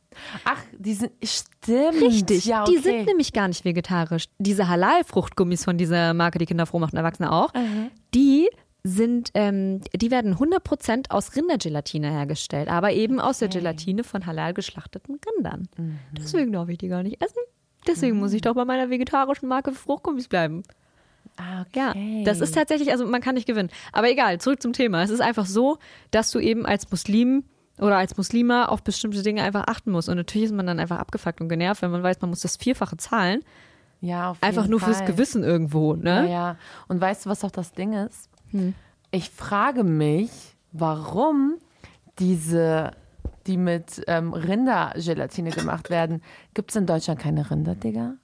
[0.43, 2.01] Ach, die sind, stimmt.
[2.01, 2.71] Richtig, Ja, okay.
[2.75, 4.25] die sind nämlich gar nicht vegetarisch.
[4.39, 7.53] Diese Halal-Fruchtgummis von dieser Marke, die Kinder froh macht und Erwachsene auch,
[8.15, 8.49] die
[8.87, 14.53] sind, ähm, die werden 100% aus Rindergelatine hergestellt, aber eben aus der Gelatine von halal
[14.53, 15.67] geschlachteten Rindern.
[15.75, 15.97] Mhm.
[16.15, 17.39] Deswegen darf ich die gar nicht essen.
[17.87, 20.61] Deswegen muss ich doch bei meiner vegetarischen Marke für Fruchtgummis bleiben.
[21.37, 22.23] Ah, Ja, okay.
[22.25, 23.69] das ist tatsächlich, also man kann nicht gewinnen.
[23.91, 25.01] Aber egal, zurück zum Thema.
[25.01, 25.79] Es ist einfach so,
[26.11, 27.43] dass du eben als Muslim
[27.79, 30.09] oder als Muslima auf bestimmte Dinge einfach achten musst.
[30.09, 32.55] Und natürlich ist man dann einfach abgefuckt und genervt, wenn man weiß, man muss das
[32.55, 33.41] Vierfache zahlen.
[33.99, 34.93] ja, auf Einfach jeden nur Fall.
[34.93, 36.31] fürs Gewissen irgendwo, Ja, ne?
[36.31, 36.57] ja.
[36.87, 38.29] Und weißt du, was auch das Ding ist?
[38.55, 38.73] Hm.
[39.11, 40.31] Ich frage mich,
[40.71, 41.55] warum
[42.19, 42.91] diese,
[43.47, 46.21] die mit ähm, Rindergelatine gemacht werden,
[46.53, 48.15] gibt es in Deutschland keine Rinder, Digga?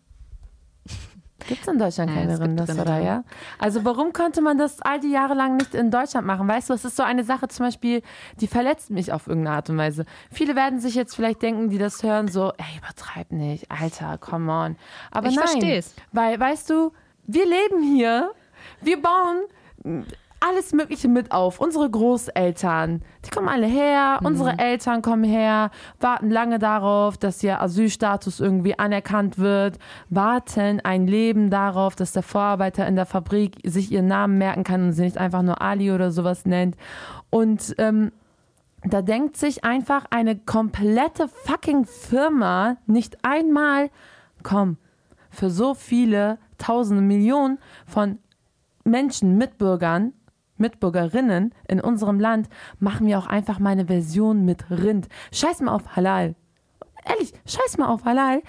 [1.47, 2.86] Gibt es in Deutschland Ja, keine Rinder, Rinder.
[2.86, 3.23] Soraya?
[3.57, 6.47] Also warum konnte man das all die Jahre lang nicht in Deutschland machen?
[6.47, 8.03] Weißt du, es ist so eine Sache zum Beispiel,
[8.39, 10.05] die verletzt mich auf irgendeine Art und Weise.
[10.32, 14.51] Viele werden sich jetzt vielleicht denken, die das hören, so, ey, übertreib nicht, Alter, come
[14.51, 14.75] on.
[15.09, 15.95] Aber Ich nein, versteh's.
[16.11, 16.93] weil, weißt du,
[17.25, 18.32] wir leben hier,
[18.82, 19.41] wir bauen
[20.41, 21.59] alles Mögliche mit auf.
[21.59, 27.61] Unsere Großeltern, die kommen alle her, unsere Eltern kommen her, warten lange darauf, dass ihr
[27.61, 29.77] Asylstatus irgendwie anerkannt wird,
[30.09, 34.83] warten ein Leben darauf, dass der Vorarbeiter in der Fabrik sich ihren Namen merken kann
[34.83, 36.75] und sie nicht einfach nur Ali oder sowas nennt.
[37.29, 38.11] Und ähm,
[38.83, 43.91] da denkt sich einfach eine komplette fucking Firma nicht einmal,
[44.41, 44.77] komm,
[45.29, 48.17] für so viele tausende Millionen von
[48.83, 50.13] Menschen, Mitbürgern,
[50.62, 52.47] Mitbürgerinnen in unserem Land,
[52.80, 55.09] machen wir auch einfach mal eine Version mit Rind.
[55.34, 56.36] Scheiß mal auf Halal.
[57.05, 58.41] Ehrlich, scheiß mal auf Halal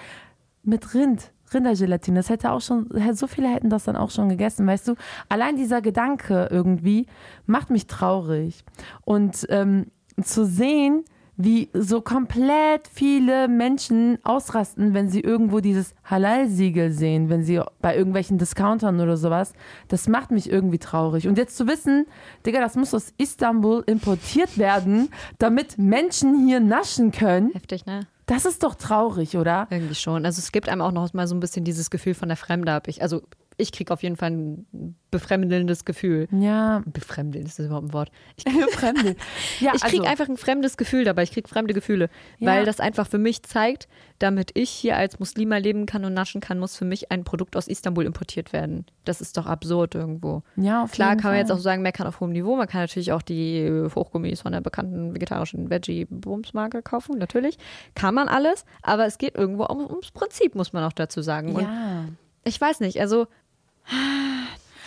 [0.63, 1.31] mit Rind.
[1.53, 4.95] Rindergelatine, das hätte auch schon, so viele hätten das dann auch schon gegessen, weißt du?
[5.29, 7.05] Allein dieser Gedanke irgendwie
[7.45, 8.63] macht mich traurig.
[9.05, 9.91] Und ähm,
[10.21, 11.03] zu sehen,
[11.43, 17.95] wie so komplett viele Menschen ausrasten, wenn sie irgendwo dieses Halal-Siegel sehen, wenn sie bei
[17.95, 19.53] irgendwelchen Discountern oder sowas,
[19.87, 21.27] das macht mich irgendwie traurig.
[21.27, 22.05] Und jetzt zu wissen,
[22.45, 28.07] Digga, das muss aus Istanbul importiert werden, damit Menschen hier naschen können, Heftig, ne?
[28.25, 29.67] das ist doch traurig, oder?
[29.69, 30.25] Irgendwie schon.
[30.25, 32.71] Also es gibt einem auch noch mal so ein bisschen dieses Gefühl von der Fremde.
[32.71, 33.21] Hab ich, also
[33.57, 36.27] ich kriege auf jeden Fall ein befremdelndes Gefühl.
[36.31, 38.11] Ja, Befremdeln, ist das überhaupt ein Wort?
[38.35, 39.15] Ich, Fremde.
[39.59, 41.23] Ja, ich kriege also, einfach ein fremdes Gefühl dabei.
[41.23, 42.51] Ich kriege fremde Gefühle, Ja.
[42.51, 43.87] weil das einfach für mich zeigt,
[44.19, 47.55] damit ich hier als Muslima leben kann und naschen kann, muss für mich ein Produkt
[47.55, 48.85] aus Istanbul importiert werden.
[49.05, 50.41] Das ist doch absurd irgendwo.
[50.55, 52.55] Ja, auf Klar jeden kann man jetzt auch sagen, meckern auf hohem Niveau.
[52.55, 57.57] Man kann natürlich auch die Hochgummis von der bekannten vegetarischen Veggie-Bums-Marke kaufen, natürlich.
[57.95, 61.55] Kann man alles, aber es geht irgendwo um, ums Prinzip, muss man auch dazu sagen.
[61.55, 62.05] Und Ja.
[62.43, 63.27] ich weiß nicht, also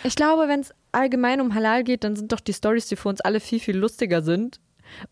[0.03, 3.09] ich glaube, wenn es allgemein um Halal geht, dann sind doch die Stories, die für
[3.09, 4.59] uns alle viel, viel lustiger sind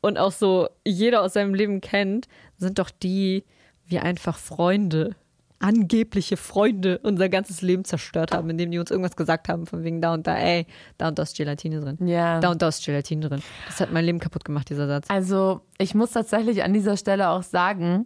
[0.01, 2.27] und auch so jeder aus seinem Leben kennt,
[2.57, 3.43] sind doch die,
[3.85, 5.15] wie einfach Freunde,
[5.59, 10.01] angebliche Freunde unser ganzes Leben zerstört haben, indem die uns irgendwas gesagt haben, von wegen
[10.01, 10.67] da und da, ey,
[10.97, 12.07] da und da ist Gelatine drin.
[12.07, 12.39] Ja.
[12.39, 13.41] Da und da ist Gelatine drin.
[13.67, 15.09] Das hat mein Leben kaputt gemacht, dieser Satz.
[15.09, 18.05] Also, ich muss tatsächlich an dieser Stelle auch sagen,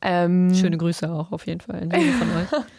[0.00, 2.64] ähm, Schöne Grüße auch auf jeden Fall an jeden von euch.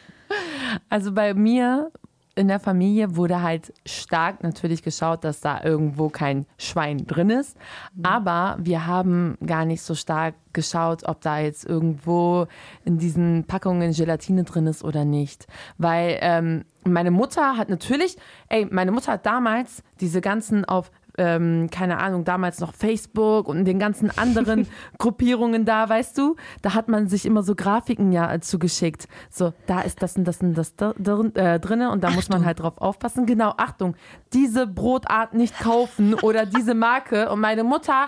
[0.90, 1.92] Also bei mir
[2.36, 7.58] in der Familie wurde halt stark natürlich geschaut, dass da irgendwo kein Schwein drin ist.
[8.02, 12.48] Aber wir haben gar nicht so stark geschaut, ob da jetzt irgendwo
[12.86, 15.48] in diesen Packungen Gelatine drin ist oder nicht.
[15.78, 18.18] Weil ähm, meine Mutter hat natürlich,
[18.50, 23.66] ey, meine Mutter hat damals diese ganzen auf ähm, keine Ahnung, damals noch Facebook und
[23.66, 28.40] den ganzen anderen Gruppierungen da, weißt du, da hat man sich immer so Grafiken ja
[28.42, 29.08] zugeschickt.
[29.30, 32.30] So, da ist das und das und das da- drin, äh, drinne und da muss
[32.30, 33.26] man halt drauf aufpassen.
[33.26, 33.96] Genau, Achtung,
[34.34, 37.30] diese Brotart nicht kaufen oder diese Marke.
[37.30, 38.08] Und meine Mutter,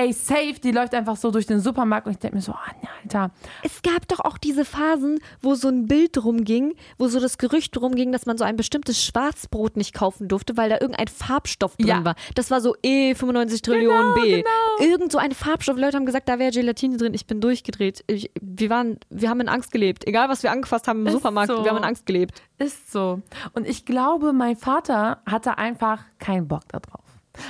[0.00, 2.58] ey, safe, die läuft einfach so durch den Supermarkt und ich denke mir so, ah,
[3.02, 3.30] Alter,
[3.62, 7.76] Es gab doch auch diese Phasen, wo so ein Bild rumging, wo so das Gerücht
[7.80, 11.86] rumging, dass man so ein bestimmtes Schwarzbrot nicht kaufen durfte, weil da irgendein Farbstoff drin
[11.88, 12.04] Ja.
[12.04, 12.14] war.
[12.34, 14.36] Das war so E95 Trillionen B.
[14.36, 14.90] genau.
[14.90, 15.76] Irgend so ein Farbstoff.
[15.76, 17.14] Leute haben gesagt, da wäre Gelatine drin.
[17.14, 18.02] Ich bin durchgedreht.
[18.06, 20.06] Ich, wir, waren, wir haben in Angst gelebt.
[20.06, 21.62] Egal, was wir angefasst haben im Ist Supermarkt, so.
[21.64, 22.42] wir haben in Angst gelebt.
[22.58, 23.20] Ist so.
[23.54, 26.99] Und ich glaube, mein Vater hatte einfach keinen Bock darauf.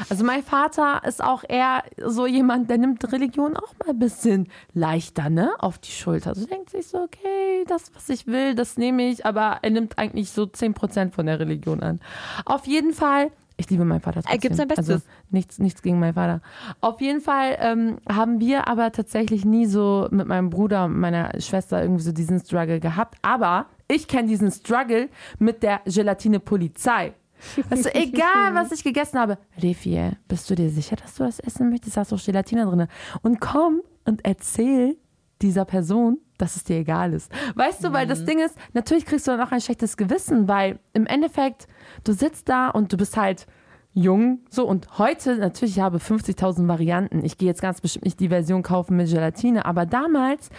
[0.08, 4.48] Also mein Vater ist auch eher so jemand, der nimmt Religion auch mal ein bisschen
[4.74, 6.30] leichter, ne, auf die Schulter.
[6.30, 9.98] Also denkt sich so, okay, das, was ich will, das nehme ich, aber er nimmt
[9.98, 12.00] eigentlich so 10% von der Religion an.
[12.44, 14.32] Auf jeden Fall, ich liebe meinen Vater trotzdem.
[14.32, 14.90] Er gibt sein Bestes.
[14.90, 16.40] Also nichts, nichts gegen meinen Vater.
[16.80, 21.38] Auf jeden Fall ähm, haben wir aber tatsächlich nie so mit meinem Bruder und meiner
[21.40, 23.18] Schwester irgendwie so diesen Struggle gehabt.
[23.22, 27.12] Aber ich kenne diesen Struggle mit der Gelatine-Polizei.
[27.70, 29.38] Also egal, was ich gegessen habe.
[29.60, 31.96] Refi, bist du dir sicher, dass du das essen möchtest?
[31.96, 32.86] Da ist doch Gelatine drin.
[33.22, 34.96] Und komm und erzähl
[35.42, 37.30] dieser Person, dass es dir egal ist.
[37.54, 40.78] Weißt du, weil das Ding ist, natürlich kriegst du dann auch ein schlechtes Gewissen, weil
[40.92, 41.66] im Endeffekt,
[42.04, 43.46] du sitzt da und du bist halt
[43.92, 44.40] jung.
[44.50, 47.24] So, und heute, natürlich, ich habe 50.000 Varianten.
[47.24, 50.50] Ich gehe jetzt ganz bestimmt nicht die Version kaufen mit Gelatine, aber damals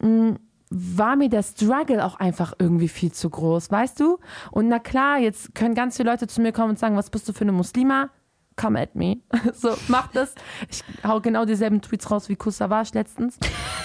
[0.00, 0.36] mh,
[0.70, 4.18] war mir der Struggle auch einfach irgendwie viel zu groß, weißt du?
[4.50, 7.28] Und na klar, jetzt können ganz viele Leute zu mir kommen und sagen, was bist
[7.28, 8.10] du für eine Muslima?
[8.56, 9.18] Come at me.
[9.54, 10.34] So, mach das.
[10.70, 13.38] Ich hau genau dieselben Tweets raus wie Kusavage letztens.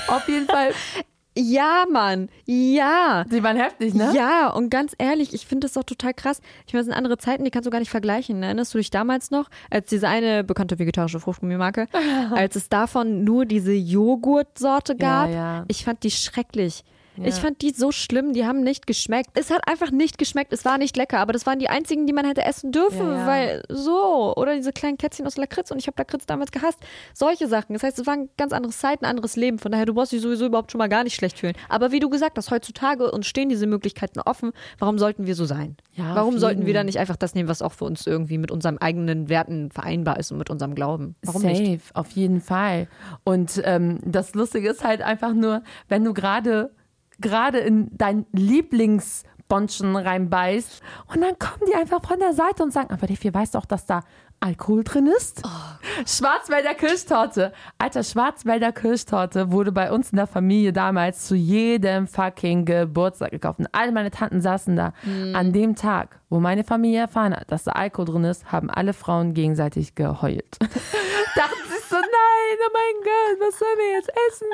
[0.07, 0.71] Auf jeden Fall,
[1.37, 2.27] Ja, Mann.
[2.45, 3.23] Ja.
[3.23, 4.11] die waren heftig, ne?
[4.13, 6.41] Ja, und ganz ehrlich, ich finde das doch total krass.
[6.67, 8.43] Ich meine, das sind andere Zeiten, die kannst du gar nicht vergleichen.
[8.43, 11.87] Erinnerst du dich damals noch, als diese eine bekannte vegetarische Fruchtgummimarke,
[12.35, 15.29] als es davon nur diese Joghurtsorte gab?
[15.29, 15.65] ja.
[15.69, 16.83] Ich fand die schrecklich.
[17.17, 19.31] Ich fand die so schlimm, die haben nicht geschmeckt.
[19.33, 22.13] Es hat einfach nicht geschmeckt, es war nicht lecker, aber das waren die einzigen, die
[22.13, 23.27] man hätte essen dürfen, Ja, ja.
[23.27, 24.33] weil so.
[24.37, 26.79] Oder diese kleinen Kätzchen aus Lakritz und ich habe Lakritz damals gehasst.
[27.13, 27.73] Solche Sachen.
[27.73, 29.59] Das heißt, es war ein ganz anderes Zeit, ein anderes Leben.
[29.59, 31.53] Von daher, du brauchst dich sowieso überhaupt schon mal gar nicht schlecht fühlen.
[31.69, 34.51] Aber wie du gesagt hast, heutzutage uns stehen diese Möglichkeiten offen.
[34.79, 35.75] Warum sollten wir so sein?
[35.93, 38.51] Ja, Warum sollten wir dann nicht einfach das nehmen, was auch für uns irgendwie mit
[38.51, 41.15] unseren eigenen Werten vereinbar ist und mit unserem Glauben?
[41.23, 41.95] Warum Safe, nicht?
[41.95, 42.87] auf jeden Fall.
[43.23, 46.71] Und ähm, das Lustige ist halt einfach nur, wenn du gerade
[47.21, 50.81] gerade in dein Lieblingsbonchen reinbeißt
[51.13, 53.85] und dann kommen die einfach von der Seite und sagen, aber Defi, weißt doch, dass
[53.85, 54.01] da
[54.43, 55.43] Alkohol drin ist?
[56.07, 57.53] Schwarzwälder Kirschtorte.
[57.77, 63.59] Alter, Schwarzwälder Kirschtorte wurde bei uns in der Familie damals zu jedem fucking Geburtstag gekauft.
[63.59, 64.93] Und alle meine Tanten saßen da.
[65.33, 68.93] An dem Tag, wo meine Familie erfahren hat, dass da Alkohol drin ist, haben alle
[68.93, 70.57] Frauen gegenseitig geheult.
[71.35, 74.47] Dachten so, nein, oh mein Gott, was sollen wir jetzt essen?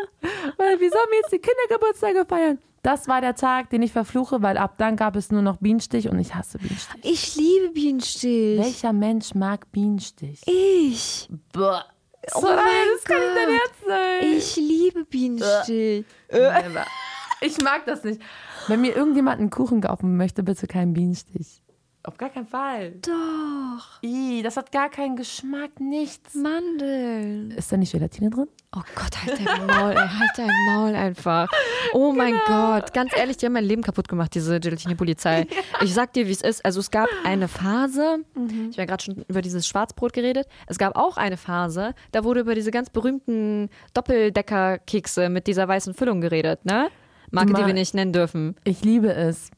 [0.57, 2.59] Weil, Wie sollen wir jetzt die Kindergeburtstage feiern?
[2.83, 6.09] Das war der Tag, den ich verfluche, weil ab dann gab es nur noch Bienenstich
[6.09, 7.03] und ich hasse Bienenstich.
[7.03, 8.59] Ich liebe Bienenstich.
[8.59, 10.41] Welcher Mensch mag Bienenstich?
[10.45, 11.27] Ich.
[11.51, 11.85] Boah.
[12.33, 13.49] Oh So, nein, mein das kann nicht dein.
[13.49, 14.31] Herz sein.
[14.37, 16.05] Ich liebe Bienenstich.
[16.31, 16.85] Never.
[17.39, 18.19] Ich mag das nicht.
[18.67, 21.61] Wenn mir irgendjemand einen Kuchen kaufen möchte, bitte keinen Bienenstich.
[22.07, 22.93] Auf gar keinen Fall.
[23.01, 24.01] Doch.
[24.01, 26.35] Ih, das hat gar keinen Geschmack, nichts.
[26.35, 27.51] Mandeln.
[27.51, 28.47] Ist da nicht Gelatine drin?
[28.73, 31.49] Oh Gott, halt dein Maul, ey, halt dein Maul einfach.
[31.91, 35.47] Oh mein Gott, ganz ehrlich, die haben mein Leben kaputt gemacht, diese Gelatine-Polizei.
[35.81, 36.63] Ich sag dir, wie es ist.
[36.63, 40.77] Also es gab eine Phase, ich habe ja gerade schon über dieses Schwarzbrot geredet, es
[40.77, 46.21] gab auch eine Phase, da wurde über diese ganz berühmten Doppeldecker-Kekse mit dieser weißen Füllung
[46.21, 46.89] geredet, ne?
[47.31, 48.55] Marke, die wir nicht nennen dürfen.
[48.63, 49.51] Ich liebe es.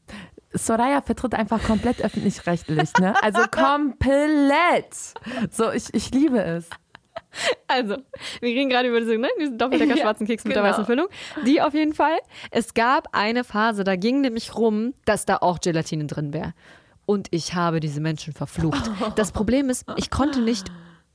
[0.52, 3.14] Soraya vertritt einfach komplett öffentlich-rechtlich, ne?
[3.22, 4.94] Also komplett.
[5.50, 6.68] So, ich, ich liebe es.
[7.68, 7.96] Also,
[8.40, 10.72] wir reden gerade über diese, ne, diesen Doppeldecker Ja, schwarzen Keks mit der genau.
[10.72, 11.06] weißen Füllung.
[11.46, 12.18] Die auf jeden Fall.
[12.50, 16.54] Es gab eine Phase, da ging nämlich rum, dass da auch Gelatine drin wäre.
[17.06, 18.90] Und ich habe diese Menschen verflucht.
[19.16, 20.70] Das Problem ist, ich konnte nicht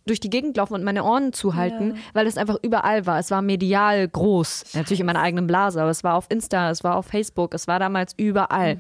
[0.06, 3.18] durch die Gegend laufen und meine Ohren zuhalten, weil es einfach überall war.
[3.20, 4.74] Es war medial groß.
[4.74, 7.68] Natürlich in meiner eigenen Blase, aber es war auf Insta, es war auf Facebook, es
[7.68, 8.78] war damals überall.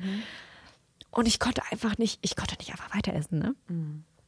[1.16, 3.55] Und ich konnte einfach nicht, ich konnte nicht einfach weiter essen, ne?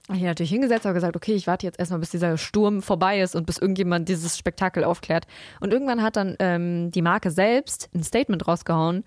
[0.07, 3.19] Hab ich natürlich hingesetzt und gesagt, okay, ich warte jetzt erstmal, bis dieser Sturm vorbei
[3.19, 5.27] ist und bis irgendjemand dieses Spektakel aufklärt.
[5.59, 9.03] Und irgendwann hat dann ähm, die Marke selbst ein Statement rausgehauen,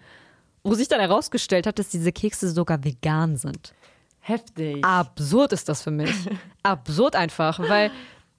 [0.62, 3.72] wo sich dann herausgestellt hat, dass diese Kekse sogar vegan sind.
[4.20, 4.84] Heftig.
[4.84, 6.14] Absurd ist das für mich.
[6.62, 7.90] Absurd einfach, weil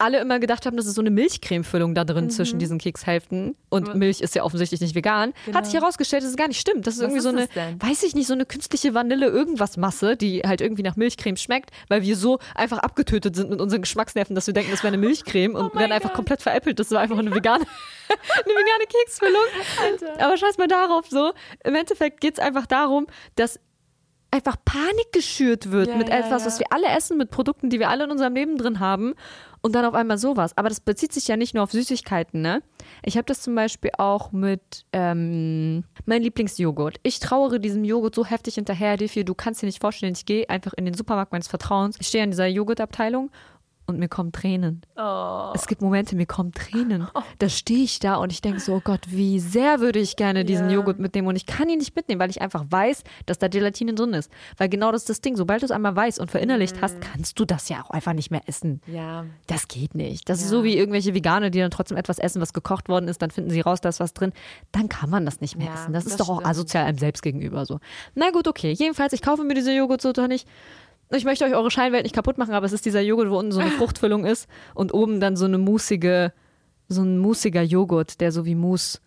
[0.01, 2.07] alle immer gedacht haben, das ist so eine Milchcremefüllung da Mhm.
[2.07, 3.55] drin zwischen diesen Kekshälften.
[3.69, 5.33] Und Milch ist ja offensichtlich nicht vegan.
[5.53, 6.85] Hat sich herausgestellt, dass es gar nicht stimmt.
[6.87, 7.81] Das ist irgendwie ist so eine, denn?
[7.81, 12.15] weiß ich nicht, so eine künstliche Vanille-Irgendwas-Masse, die halt irgendwie nach Milchcreme schmeckt, weil wir
[12.17, 15.73] so einfach abgetötet sind mit unseren Geschmacksnerven, dass wir denken, das wäre eine Milchcreme und
[15.75, 16.79] werden einfach komplett veräppelt.
[16.79, 17.63] Das war einfach eine vegane,
[18.09, 19.41] eine vegane Keksfüllung.
[20.19, 21.31] Aber scheiß mal darauf so.
[21.63, 23.59] Im Endeffekt geht es einfach darum, dass
[24.31, 26.47] einfach Panik geschürt wird Ja, mit ja, etwas, ja.
[26.47, 29.13] was wir alle essen, mit Produkten, die wir alle in unserem Leben drin haben
[29.61, 30.57] und dann auf einmal sowas.
[30.57, 32.63] Aber das bezieht sich ja nicht nur auf Süßigkeiten, ne?
[33.03, 36.99] Ich habe das zum Beispiel auch mit ähm, meinem Lieblingsjoghurt.
[37.03, 40.49] Ich trauere diesem Joghurt so heftig hinterher, Defi, du kannst dir nicht vorstellen, ich gehe
[40.49, 43.29] einfach in den Supermarkt meines Vertrauens, ich stehe an dieser Joghurtabteilung
[43.91, 44.81] und mir kommen Tränen.
[45.53, 47.07] Es gibt Momente, mir kommen Tränen.
[47.39, 50.43] Da stehe ich da und ich denke so, oh Gott, wie sehr würde ich gerne
[50.45, 50.75] diesen Ja.
[50.77, 53.93] Joghurt mitnehmen und ich kann ihn nicht mitnehmen, weil ich einfach weiß, dass da Gelatine
[53.93, 54.31] drin ist.
[54.57, 57.39] Weil genau das ist das Ding, sobald du es einmal weißt und verinnerlicht hast, kannst
[57.39, 58.81] du das ja auch einfach nicht mehr essen.
[58.87, 59.25] Ja.
[59.47, 60.29] Das geht nicht.
[60.29, 63.21] Das ist so wie irgendwelche Veganer, die dann trotzdem etwas essen, was gekocht worden ist,
[63.21, 64.31] dann finden sie raus, da ist was drin.
[64.71, 65.93] Dann kann man das nicht mehr Ja, essen.
[65.93, 66.49] Das ist das doch auch stimmt.
[66.49, 67.79] asozial einem selbst gegenüber so.
[68.15, 68.71] Na gut, okay.
[68.71, 70.47] Jedenfalls, ich kaufe mir diese Joghurtsoße nicht.
[71.13, 73.51] Ich möchte euch eure Scheinwelt nicht kaputt machen, aber es ist dieser Joghurt, wo unten
[73.51, 76.33] so eine Fruchtfüllung ist und oben dann so eine musige,
[76.87, 78.99] so ein musiger Joghurt, der so wie Mousse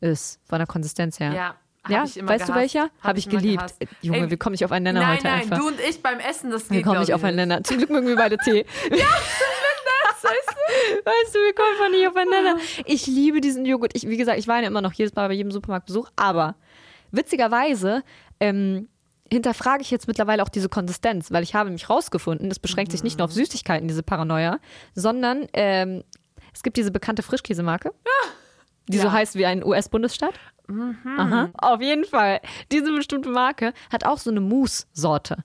[0.00, 1.32] ist, von der Konsistenz her.
[1.32, 1.54] Ja.
[1.84, 2.60] hab Ja, ich immer weißt du gehasst.
[2.60, 2.82] welcher?
[2.98, 3.58] Hab Habe ich immer geliebt.
[3.78, 3.82] gehasst.
[4.02, 5.58] Junge, Ey, wir kommen nicht auf einen Nenner Nein, heute nein, einfach.
[5.58, 7.64] du und ich beim Essen, das geht wir kommen nicht glaub auf einen ich, Nenner.
[7.64, 8.64] Zum Glück mögen wir beide Tee.
[8.90, 9.06] Ja,
[11.04, 12.56] weißt du, wir kommen einfach nicht aufeinander.
[12.84, 13.92] Ich liebe diesen Joghurt.
[13.94, 16.56] Ich, wie gesagt, ich weine immer noch jedes Mal bei jedem Supermarktbesuch, aber
[17.10, 18.02] witzigerweise
[18.40, 18.88] ähm,
[19.30, 23.02] hinterfrage ich jetzt mittlerweile auch diese Konsistenz, weil ich habe mich rausgefunden, das beschränkt sich
[23.02, 24.58] nicht nur auf Süßigkeiten, diese Paranoia,
[24.94, 26.02] sondern ähm,
[26.54, 27.92] es gibt diese bekannte Frischkäsemarke,
[28.88, 29.12] die so Ja.
[29.12, 30.34] heißt wie ein US-Bundesstaat.
[31.18, 31.50] Aha.
[31.56, 32.40] Auf jeden Fall.
[32.72, 35.44] Diese bestimmte Marke hat auch so eine Mousse-Sorte.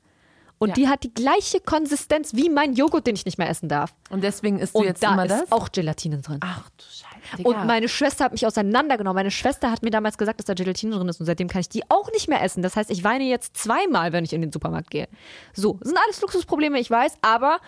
[0.60, 0.74] Und Ja.
[0.76, 3.94] die hat die gleiche Konsistenz wie mein Joghurt, den ich nicht mehr essen darf.
[4.10, 5.52] Und deswegen isst du Und jetzt da immer ist das?
[5.52, 6.40] auch Gelatine drin.
[6.42, 7.13] Ach du Scheiße.
[7.38, 7.50] Digga.
[7.50, 9.16] Und meine Schwester hat mich auseinandergenommen.
[9.16, 11.70] Meine Schwester hat mir damals gesagt, dass da Gelatine drin ist und seitdem kann ich
[11.70, 12.62] die auch nicht mehr essen.
[12.64, 15.08] Das heißt, ich weine jetzt zweimal, wenn ich in den Supermarkt gehe.
[15.54, 17.60] So, sind alles Luxusprobleme, ich weiß, aber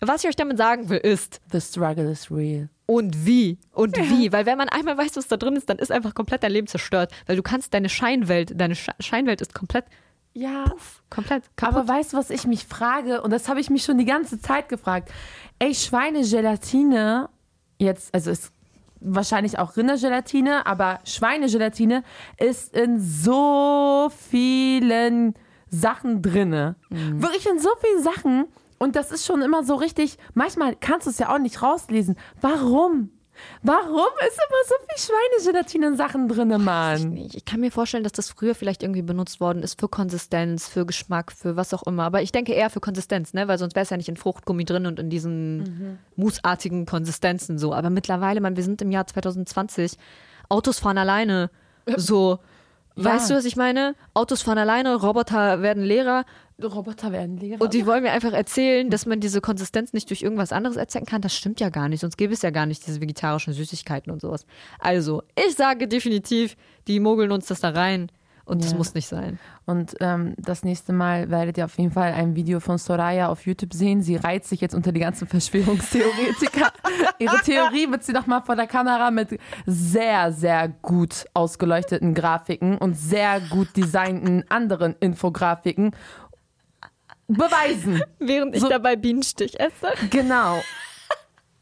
[0.00, 2.68] was ich euch damit sagen will, ist, The struggle is real.
[2.86, 5.92] und wie und wie, weil wenn man einmal weiß, was da drin ist, dann ist
[5.92, 9.84] einfach komplett dein Leben zerstört, weil du kannst deine Scheinwelt, deine Sche- Scheinwelt ist komplett,
[10.34, 10.64] Ja.
[11.08, 11.76] komplett kaputt.
[11.76, 13.22] Aber weißt du, was ich mich frage?
[13.22, 15.10] Und das habe ich mich schon die ganze Zeit gefragt.
[15.60, 17.28] Ey, Schweinegelatine,
[17.78, 18.50] jetzt, also ist
[19.04, 22.02] wahrscheinlich auch Rindergelatine, aber Schweinegelatine
[22.38, 25.34] ist in so vielen
[25.68, 26.76] Sachen drinne.
[26.90, 28.44] Wirklich in so vielen Sachen.
[28.78, 32.16] Und das ist schon immer so richtig, manchmal kannst du es ja auch nicht rauslesen.
[32.40, 33.10] Warum?
[33.62, 37.10] Warum ist immer so viel Schweinegelatine in Sachen drinne, Mann?
[37.10, 37.34] nicht.
[37.34, 40.84] Ich kann mir vorstellen, dass das früher vielleicht irgendwie benutzt worden ist für Konsistenz, für
[40.86, 42.04] Geschmack, für was auch immer.
[42.04, 43.48] Aber ich denke eher für Konsistenz, ne?
[43.48, 47.72] Weil sonst wäre es ja nicht in Fruchtgummi drin und in diesen mousseartigen Konsistenzen so.
[47.72, 49.92] Aber mittlerweile, man, wir sind im Jahr 2020.
[50.48, 51.50] Autos fahren alleine.
[51.96, 52.38] So.
[52.94, 53.94] Weißt du, was ich meine?
[54.12, 56.24] Autos fahren alleine, Roboter werden Lehrer
[56.62, 57.60] Roboter werden Lehrer.
[57.60, 61.06] und die wollen mir einfach erzählen, dass man diese Konsistenz nicht durch irgendwas anderes erzeugen
[61.06, 61.20] kann.
[61.20, 64.20] Das stimmt ja gar nicht, sonst gäbe es ja gar nicht diese vegetarischen Süßigkeiten und
[64.20, 64.46] sowas.
[64.78, 66.56] Also, ich sage definitiv,
[66.88, 68.10] die mogeln uns das da rein
[68.44, 68.78] und das Ja.
[68.78, 69.38] muss nicht sein.
[69.66, 73.46] Und ähm, das nächste Mal werdet ihr auf jeden Fall ein Video von Soraya auf
[73.46, 74.02] YouTube sehen.
[74.02, 75.28] Sie reizt sich jetzt unter die ganzen
[75.86, 76.72] Verschwörungstheoretiker.
[77.20, 82.94] Ihre Theorie wird sie nochmal vor der Kamera mit sehr, sehr gut ausgeleuchteten Grafiken und
[82.94, 85.92] sehr gut designten anderen Infografiken
[87.34, 88.02] beweisen.
[88.18, 89.92] Während ich So- dabei Bienenstich esse.
[90.10, 90.60] Genau.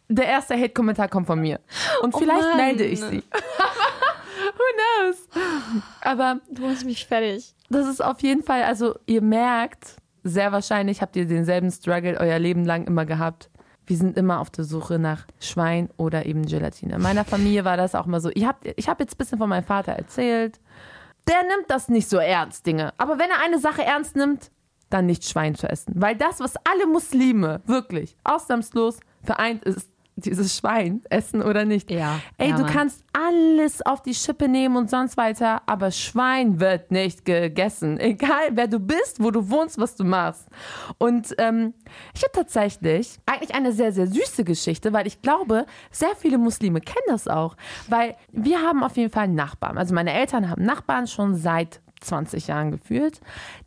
[0.09, 1.61] Der erste Hate-Kommentar kommt von mir.
[2.03, 2.57] Und Oh vielleicht Mann.
[2.57, 3.23] melde ich sie.
[4.57, 4.65] Who
[5.05, 5.29] knows?
[6.01, 7.55] Aber Du machst mich fertig.
[7.69, 12.39] das ist auf jeden Fall, also ihr merkt, sehr wahrscheinlich habt ihr denselben Struggle euer
[12.39, 13.51] Leben lang immer gehabt.
[13.87, 16.95] Wir sind immer auf der Suche nach Schwein oder eben Gelatine.
[16.97, 18.31] In meiner Familie war das auch mal so.
[18.35, 20.61] Ich habe ich hab jetzt ein bisschen von meinem Vater erzählt.
[21.29, 22.93] Der nimmt das nicht so ernst, Dinge.
[22.99, 24.51] Aber wenn er eine Sache ernst nimmt,
[24.91, 25.95] dann nicht Schwein zu essen.
[25.97, 31.91] Weil das, was alle Muslime wirklich ausnahmslos vereint ist, dieses Schwein essen oder nicht.
[31.91, 32.73] Ja, Ey, ja, du Mann.
[32.73, 37.99] kannst alles auf die Schippe nehmen und sonst weiter, aber Schwein wird nicht gegessen.
[38.01, 40.47] Egal, wer du bist, wo du wohnst, was du machst.
[40.99, 41.75] Und ähm,
[42.15, 46.81] ich habe tatsächlich eigentlich eine sehr, sehr süße Geschichte, weil ich glaube, sehr viele Muslime
[46.81, 47.57] kennen das auch.
[47.89, 49.79] Weil wir haben auf jeden Fall Nachbarn.
[49.79, 53.21] Also meine Eltern haben Nachbarn schon seit 20 Jahren gefühlt.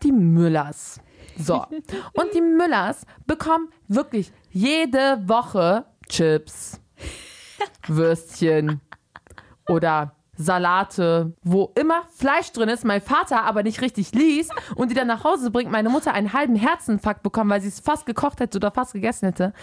[0.03, 0.99] Die Müllers.
[1.38, 1.65] So.
[2.13, 6.79] Und die Müllers bekommen wirklich jede Woche Chips,
[7.88, 8.81] Würstchen
[9.67, 14.95] oder Salate, wo immer Fleisch drin ist, mein Vater aber nicht richtig liest und die
[14.95, 18.39] dann nach Hause bringt, meine Mutter einen halben Herzinfarkt bekommen, weil sie es fast gekocht
[18.39, 19.53] hätte oder fast gegessen hätte.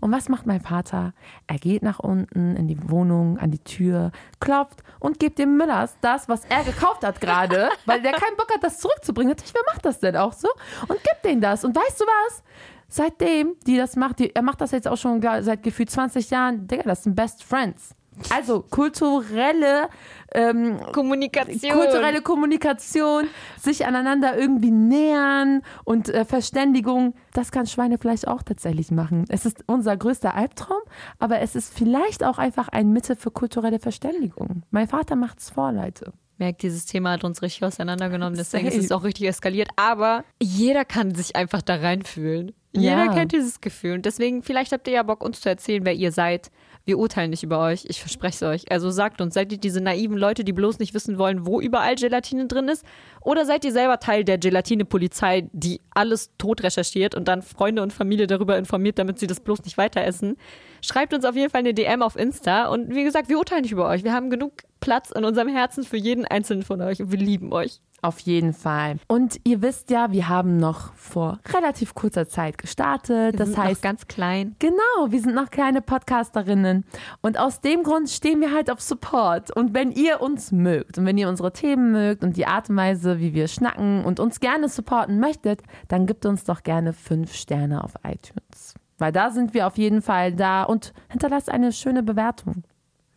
[0.00, 1.14] Und was macht mein Vater?
[1.48, 5.96] Er geht nach unten in die Wohnung, an die Tür, klopft und gibt dem Müllers
[6.00, 9.30] das, was er gekauft hat gerade, weil der keinen Bock hat, das zurückzubringen.
[9.30, 10.48] Natürlich, wer macht das denn auch so?
[10.82, 11.64] Und gibt denen das.
[11.64, 12.42] Und weißt du was?
[12.88, 16.66] Seitdem die das macht, die, er macht das jetzt auch schon seit gefühlt 20 Jahren,
[16.66, 17.94] Digga, das sind Best Friends.
[18.28, 19.88] Also kulturelle,
[20.32, 21.72] ähm, Kommunikation.
[21.72, 23.28] kulturelle Kommunikation,
[23.60, 29.24] sich aneinander irgendwie nähern und äh, Verständigung, das kann Schweinefleisch auch tatsächlich machen.
[29.28, 30.80] Es ist unser größter Albtraum,
[31.18, 34.62] aber es ist vielleicht auch einfach ein Mittel für kulturelle Verständigung.
[34.70, 36.12] Mein Vater macht's vor, Leute.
[36.38, 39.68] merkt, dieses Thema hat uns richtig auseinandergenommen, deswegen ist es auch richtig eskaliert.
[39.76, 42.52] Aber jeder kann sich einfach da reinfühlen.
[42.72, 43.12] Jeder Ja.
[43.12, 43.94] kennt dieses Gefühl.
[43.96, 46.50] Und deswegen, vielleicht habt ihr ja Bock, uns zu erzählen, wer ihr seid.
[46.90, 48.72] Wir urteilen nicht über euch, ich verspreche es euch.
[48.72, 51.94] Also sagt uns, seid ihr diese naiven Leute, die bloß nicht wissen wollen, wo überall
[51.94, 52.84] Gelatine drin ist?
[53.20, 57.92] Oder seid ihr selber Teil der Gelatine-Polizei, die alles tot recherchiert und dann Freunde und
[57.92, 60.36] Familie darüber informiert, damit sie das bloß nicht weiter essen?
[60.80, 62.66] Schreibt uns auf jeden Fall eine DM auf Insta.
[62.66, 64.02] Und wie gesagt, wir urteilen nicht über euch.
[64.02, 67.52] Wir haben genug Platz in unserem Herzen für jeden einzelnen von euch und wir lieben
[67.52, 67.80] euch.
[68.02, 68.96] Auf jeden Fall.
[69.08, 73.34] Und ihr wisst ja, wir haben noch vor relativ kurzer Zeit gestartet.
[73.34, 74.56] Wir das sind heißt, noch ganz klein.
[74.58, 76.84] Genau, wir sind noch kleine Podcasterinnen.
[77.20, 79.54] Und aus dem Grund stehen wir halt auf Support.
[79.54, 82.76] Und wenn ihr uns mögt und wenn ihr unsere Themen mögt und die Art und
[82.76, 87.34] Weise, wie wir schnacken und uns gerne supporten möchtet, dann gebt uns doch gerne fünf
[87.34, 88.74] Sterne auf iTunes.
[88.98, 92.64] Weil da sind wir auf jeden Fall da und hinterlasst eine schöne Bewertung.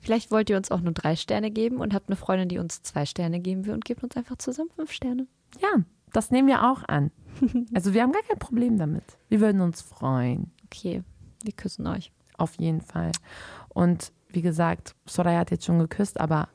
[0.04, 2.82] Vielleicht wollt ihr uns auch nur drei Sterne geben und habt eine Freundin, die uns
[2.84, 5.28] zwei Sterne geben will und gebt uns einfach zusammen fünf Sterne.
[5.62, 5.70] Ja,
[6.12, 7.12] das nehmen wir auch an.
[7.74, 9.04] Also wir haben gar kein Problem damit.
[9.30, 10.51] Wir würden uns freuen.
[10.66, 11.04] Okay,
[11.41, 12.12] wir küssen euch.
[12.38, 13.12] Auf jeden Fall.
[13.70, 16.49] Und wie gesagt, Soraya hat jetzt schon geküsst, aber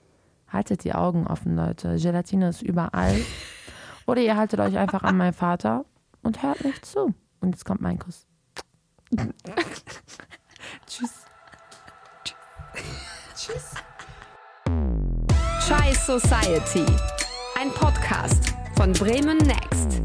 [0.46, 1.96] haltet die Augen offen, Leute.
[1.96, 3.18] Gelatine ist überall.
[4.06, 5.84] Oder ihr haltet euch einfach an meinen Vater
[6.22, 7.14] und hört nicht zu.
[7.40, 8.26] Und jetzt kommt mein Kuss.
[10.86, 11.24] Tschüss.
[13.48, 13.74] Tschüss.
[15.66, 16.84] Chai Society.
[17.58, 20.02] Ein Podcast von Bremen Next.